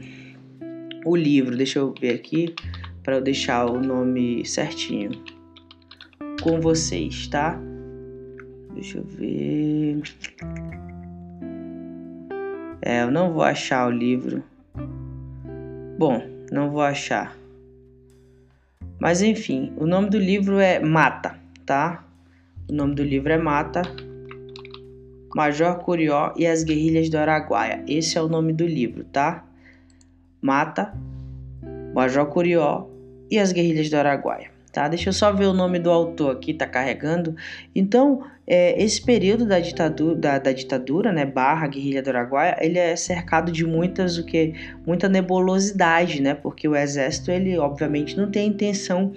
o 1.07 1.17
livro, 1.17 1.57
deixa 1.57 1.79
eu 1.79 1.95
ver 1.99 2.15
aqui 2.15 2.55
para 3.03 3.17
eu 3.17 3.23
deixar 3.23 3.65
o 3.65 3.81
nome 3.81 4.45
certinho 4.45 5.13
com 6.45 6.61
vocês, 6.61 7.27
tá? 7.27 7.59
Deixa 8.75 8.99
eu 8.99 9.05
ver. 9.05 10.03
É, 12.83 13.03
eu 13.03 13.11
não 13.11 13.33
vou 13.33 13.43
achar 13.43 13.89
o 13.89 13.91
livro. 13.91 14.45
Bom, 15.99 16.23
não 16.53 16.71
vou 16.71 16.83
achar. 16.83 17.35
Mas 19.01 19.23
enfim, 19.23 19.73
o 19.79 19.87
nome 19.87 20.11
do 20.11 20.19
livro 20.19 20.59
é 20.59 20.79
Mata, 20.79 21.35
tá? 21.65 22.05
O 22.71 22.75
nome 22.75 22.95
do 22.95 23.03
livro 23.03 23.33
é 23.33 23.39
Mata. 23.39 23.81
Major 25.35 25.79
Curió 25.79 26.35
e 26.37 26.47
as 26.47 26.63
Guerrilhas 26.63 27.09
do 27.09 27.17
Araguaia. 27.17 27.83
Esse 27.89 28.19
é 28.19 28.23
o 28.23 28.29
nome 28.29 28.53
do 28.53 28.67
livro, 28.67 29.03
tá? 29.05 29.47
Mata, 30.43 30.93
Major 31.95 32.27
Curió 32.27 32.87
e 33.31 33.39
as 33.39 33.51
Guerrilhas 33.51 33.89
do 33.89 33.97
Araguaia 33.97 34.54
tá? 34.75 34.89
Deixa 34.89 35.09
eu 35.09 35.13
só 35.13 35.33
ver 35.33 35.47
o 35.47 35.55
nome 35.55 35.79
do 35.79 35.89
autor 35.91 36.33
aqui, 36.33 36.53
tá 36.53 36.67
carregando. 36.67 37.37
Então, 37.75 38.25
é, 38.45 38.83
esse 38.83 39.01
período 39.01 39.47
da 39.47 39.61
ditadura, 39.61 40.17
da, 40.17 40.39
da, 40.39 40.53
ditadura, 40.53 41.13
né, 41.13 41.25
barra 41.25 41.69
guerrilha 41.69 42.03
do 42.03 42.11
Araguaia, 42.11 42.57
ele 42.61 42.79
é 42.79 42.97
cercado 42.97 43.53
de 43.53 43.65
muitas, 43.65 44.19
o 44.19 44.27
que, 44.27 44.53
muita 44.85 45.09
nebulosidade, 45.09 46.21
né? 46.21 46.35
Porque 46.35 46.67
o 46.67 46.75
exército, 46.75 47.31
ele 47.31 47.57
obviamente 47.57 48.17
não 48.17 48.29
tem 48.31 48.43
a 48.43 48.47
intenção 48.47 49.13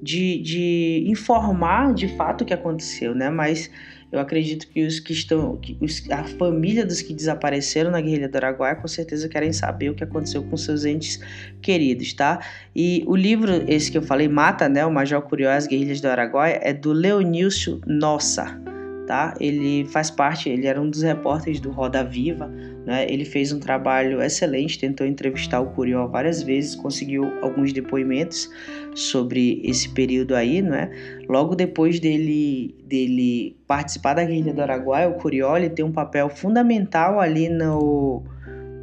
de, 0.00 0.38
de 0.38 1.04
informar 1.08 1.92
de 1.92 2.06
fato 2.08 2.42
o 2.42 2.44
que 2.44 2.54
aconteceu, 2.54 3.14
né? 3.14 3.28
Mas 3.28 3.68
eu 4.14 4.20
acredito 4.20 4.68
que 4.68 4.86
os 4.86 5.00
que 5.00 5.12
estão, 5.12 5.56
que 5.56 5.76
os, 5.80 6.08
a 6.10 6.22
família 6.24 6.86
dos 6.86 7.02
que 7.02 7.12
desapareceram 7.12 7.90
na 7.90 8.00
guerrilha 8.00 8.28
do 8.28 8.36
Araguaia 8.36 8.76
com 8.76 8.86
certeza 8.86 9.28
querem 9.28 9.52
saber 9.52 9.90
o 9.90 9.94
que 9.94 10.04
aconteceu 10.04 10.42
com 10.44 10.56
seus 10.56 10.84
entes 10.84 11.20
queridos, 11.60 12.12
tá? 12.12 12.40
E 12.74 13.02
o 13.06 13.16
livro, 13.16 13.64
esse 13.68 13.90
que 13.90 13.98
eu 13.98 14.02
falei, 14.02 14.28
Mata, 14.28 14.68
né? 14.68 14.86
O 14.86 14.92
Major 14.92 15.20
Curió 15.22 15.50
as 15.50 15.66
Guerrilhas 15.66 16.00
do 16.00 16.06
Araguaia, 16.06 16.60
é 16.62 16.72
do 16.72 16.92
Leonício 16.92 17.80
Nossa 17.86 18.73
tá? 19.06 19.34
Ele 19.40 19.84
faz 19.86 20.10
parte, 20.10 20.48
ele 20.48 20.66
era 20.66 20.80
um 20.80 20.88
dos 20.88 21.02
repórteres 21.02 21.60
do 21.60 21.70
Roda 21.70 22.02
Viva, 22.02 22.48
né? 22.86 23.06
Ele 23.08 23.24
fez 23.24 23.52
um 23.52 23.58
trabalho 23.58 24.22
excelente, 24.22 24.78
tentou 24.78 25.06
entrevistar 25.06 25.60
o 25.60 25.66
Curió 25.70 26.06
várias 26.06 26.42
vezes, 26.42 26.74
conseguiu 26.74 27.24
alguns 27.42 27.72
depoimentos 27.72 28.50
sobre 28.94 29.60
esse 29.64 29.88
período 29.88 30.34
aí, 30.34 30.62
né? 30.62 30.90
Logo 31.28 31.54
depois 31.54 32.00
dele 32.00 32.74
dele 32.84 33.56
participar 33.66 34.14
da 34.14 34.24
guerrilha 34.24 34.52
do 34.52 34.62
Araguaia, 34.62 35.08
o 35.08 35.14
Curió 35.14 35.56
ele 35.56 35.70
tem 35.70 35.84
um 35.84 35.92
papel 35.92 36.28
fundamental 36.28 37.20
ali 37.20 37.48
no 37.48 38.22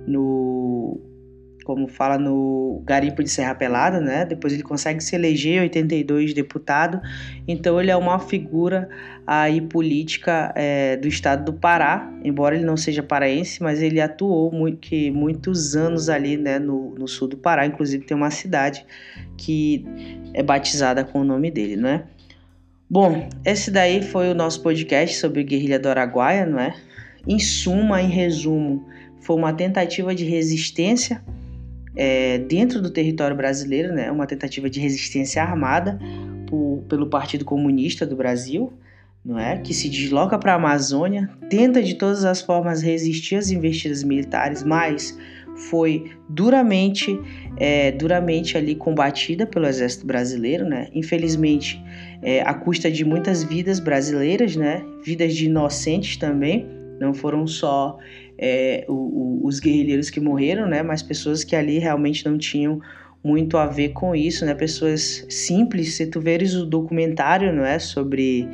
no 0.08 0.51
como 1.72 1.88
fala 1.88 2.18
no 2.18 2.82
Garimpo 2.86 3.24
de 3.24 3.30
Serra 3.30 3.56
Pelada, 3.56 4.02
né? 4.02 4.26
Depois 4.26 4.52
ele 4.52 4.62
consegue 4.62 5.02
se 5.02 5.16
eleger 5.16 5.62
82 5.62 6.34
deputado, 6.34 7.00
então 7.48 7.80
ele 7.80 7.90
é 7.90 7.96
uma 7.96 8.20
figura 8.20 8.90
aí 9.26 9.62
política 9.62 10.52
é, 10.54 10.98
do 10.98 11.08
estado 11.08 11.46
do 11.46 11.54
Pará, 11.54 12.12
embora 12.26 12.56
ele 12.56 12.66
não 12.66 12.76
seja 12.76 13.02
paraense, 13.02 13.64
mas 13.64 13.82
ele 13.82 14.02
atuou 14.02 14.52
muito, 14.52 14.80
que, 14.80 15.10
muitos 15.12 15.74
anos 15.74 16.10
ali, 16.10 16.36
né, 16.36 16.60
no, 16.60 16.94
no 16.96 17.08
sul 17.08 17.30
do 17.30 17.38
Pará, 17.38 17.66
inclusive 17.66 18.04
tem 18.04 18.18
uma 18.18 18.32
cidade 18.32 18.86
que 19.38 19.86
é 20.34 20.44
batizada 20.44 21.06
com 21.06 21.22
o 21.22 21.24
nome 21.24 21.50
dele, 21.50 21.78
né? 21.78 22.04
Bom, 22.90 23.30
esse 23.46 23.72
daí 23.72 24.02
foi 24.02 24.30
o 24.30 24.36
nosso 24.36 24.62
podcast 24.62 25.16
sobre 25.16 25.42
guerrilha 25.46 25.80
do 25.80 25.88
Araguaia, 25.88 26.46
não 26.46 26.60
é? 26.60 26.76
Em 27.26 27.40
suma, 27.40 28.02
em 28.02 28.10
resumo, 28.10 28.86
foi 29.22 29.38
uma 29.38 29.54
tentativa 29.54 30.14
de 30.14 30.26
resistência 30.26 31.24
é, 31.96 32.38
dentro 32.38 32.82
do 32.82 32.90
território 32.90 33.36
brasileiro, 33.36 33.94
né, 33.94 34.12
uma 34.12 34.26
tentativa 34.26 34.70
de 34.70 34.80
resistência 34.80 35.42
armada 35.42 36.00
por, 36.48 36.84
pelo 36.88 37.08
Partido 37.08 37.46
Comunista 37.46 38.06
do 38.06 38.16
Brasil, 38.16 38.74
não 39.24 39.38
é, 39.38 39.58
que 39.58 39.74
se 39.74 39.88
desloca 39.88 40.38
para 40.38 40.54
a 40.54 40.56
Amazônia, 40.56 41.30
tenta 41.50 41.82
de 41.82 41.96
todas 41.96 42.26
as 42.26 42.42
formas 42.42 42.82
resistir 42.82 43.36
às 43.36 43.52
investidas 43.52 44.04
militares, 44.04 44.64
mas 44.64 45.18
foi 45.70 46.12
duramente, 46.28 47.20
é, 47.58 47.92
duramente 47.92 48.58
ali 48.58 48.74
combatida 48.74 49.46
pelo 49.46 49.68
exército 49.68 50.08
brasileiro, 50.08 50.66
né? 50.66 50.88
Infelizmente, 50.94 51.82
é, 52.22 52.42
à 52.42 52.54
custa 52.54 52.90
de 52.90 53.06
muitas 53.06 53.44
vidas 53.44 53.80
brasileiras, 53.80 54.56
né? 54.56 54.84
Vidas 55.04 55.36
de 55.36 55.46
inocentes 55.46 56.18
também. 56.18 56.68
Não 57.00 57.14
foram 57.14 57.46
só 57.46 57.98
é, 58.42 58.84
o, 58.88 58.94
o, 58.94 59.48
os 59.48 59.60
guerrilheiros 59.60 60.10
que 60.10 60.20
morreram, 60.20 60.68
né? 60.68 60.82
Mas 60.82 61.04
pessoas 61.04 61.44
que 61.44 61.56
ali 61.56 61.78
realmente 61.78 62.26
não 62.26 62.38
tinham 62.38 62.82
muito 63.24 63.56
a 63.56 63.68
ver 63.68 63.90
com 63.90 64.16
isso, 64.16 64.44
né? 64.46 64.56
Pessoas 64.56 65.26
simples. 65.30 65.94
Se 65.94 66.08
tu 66.08 66.20
veres 66.20 66.56
o 66.56 66.66
documentário, 66.66 67.54
não 67.54 67.64
é, 67.64 67.78
sobre 67.78 68.48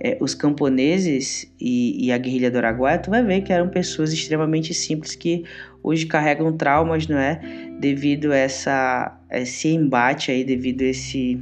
é, 0.00 0.16
os 0.20 0.34
camponeses 0.34 1.52
e, 1.60 2.06
e, 2.06 2.10
a 2.10 2.16
guerrilha 2.16 2.50
do 2.50 2.56
Araguaia, 2.56 2.98
tu 2.98 3.10
vai 3.10 3.22
ver 3.22 3.42
que 3.42 3.52
eram 3.52 3.68
pessoas 3.68 4.10
extremamente 4.12 4.72
simples 4.72 5.14
que 5.14 5.44
hoje 5.82 6.06
carregam 6.06 6.56
traumas, 6.56 7.06
não 7.06 7.18
é, 7.18 7.38
devido 7.78 8.32
a 8.32 8.36
essa 8.36 9.20
esse 9.30 9.68
embate 9.68 10.30
aí, 10.30 10.44
devido 10.44 10.82
a 10.82 10.86
esse 10.86 11.38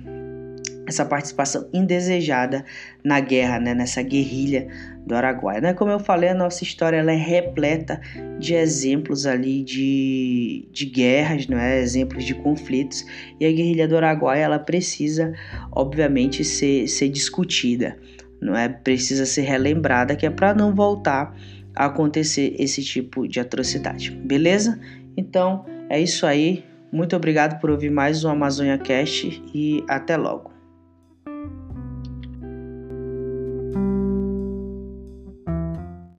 essa 0.86 1.04
participação 1.04 1.68
indesejada 1.72 2.64
na 3.02 3.20
guerra, 3.20 3.58
né, 3.58 3.74
nessa 3.74 4.02
guerrilha 4.02 4.68
do 5.06 5.14
Araguaia. 5.14 5.60
Né? 5.60 5.74
Como 5.74 5.90
eu 5.90 5.98
falei, 5.98 6.30
a 6.30 6.34
nossa 6.34 6.62
história 6.62 6.96
ela 6.96 7.12
é 7.12 7.16
repleta 7.16 8.00
de 8.38 8.54
exemplos 8.54 9.26
ali 9.26 9.62
de, 9.62 10.68
de 10.72 10.86
guerras, 10.86 11.46
não 11.46 11.58
é? 11.58 11.80
exemplos 11.80 12.24
de 12.24 12.34
conflitos, 12.34 13.04
e 13.38 13.46
a 13.46 13.52
guerrilha 13.52 13.88
do 13.88 13.96
Araguaia 13.96 14.42
ela 14.42 14.58
precisa, 14.58 15.32
obviamente, 15.72 16.44
ser, 16.44 16.88
ser 16.88 17.08
discutida, 17.08 17.96
não 18.40 18.56
é? 18.56 18.68
precisa 18.68 19.26
ser 19.26 19.42
relembrada, 19.42 20.16
que 20.16 20.26
é 20.26 20.30
para 20.30 20.54
não 20.54 20.74
voltar 20.74 21.34
a 21.74 21.86
acontecer 21.86 22.54
esse 22.58 22.82
tipo 22.82 23.26
de 23.26 23.40
atrocidade, 23.40 24.10
beleza? 24.10 24.78
Então 25.16 25.64
é 25.88 26.00
isso 26.00 26.24
aí. 26.26 26.64
Muito 26.92 27.16
obrigado 27.16 27.60
por 27.60 27.70
ouvir 27.70 27.90
mais 27.90 28.24
um 28.24 28.30
Amazônia 28.30 28.78
Cast 28.78 29.42
e 29.52 29.82
até 29.88 30.16
logo. 30.16 30.53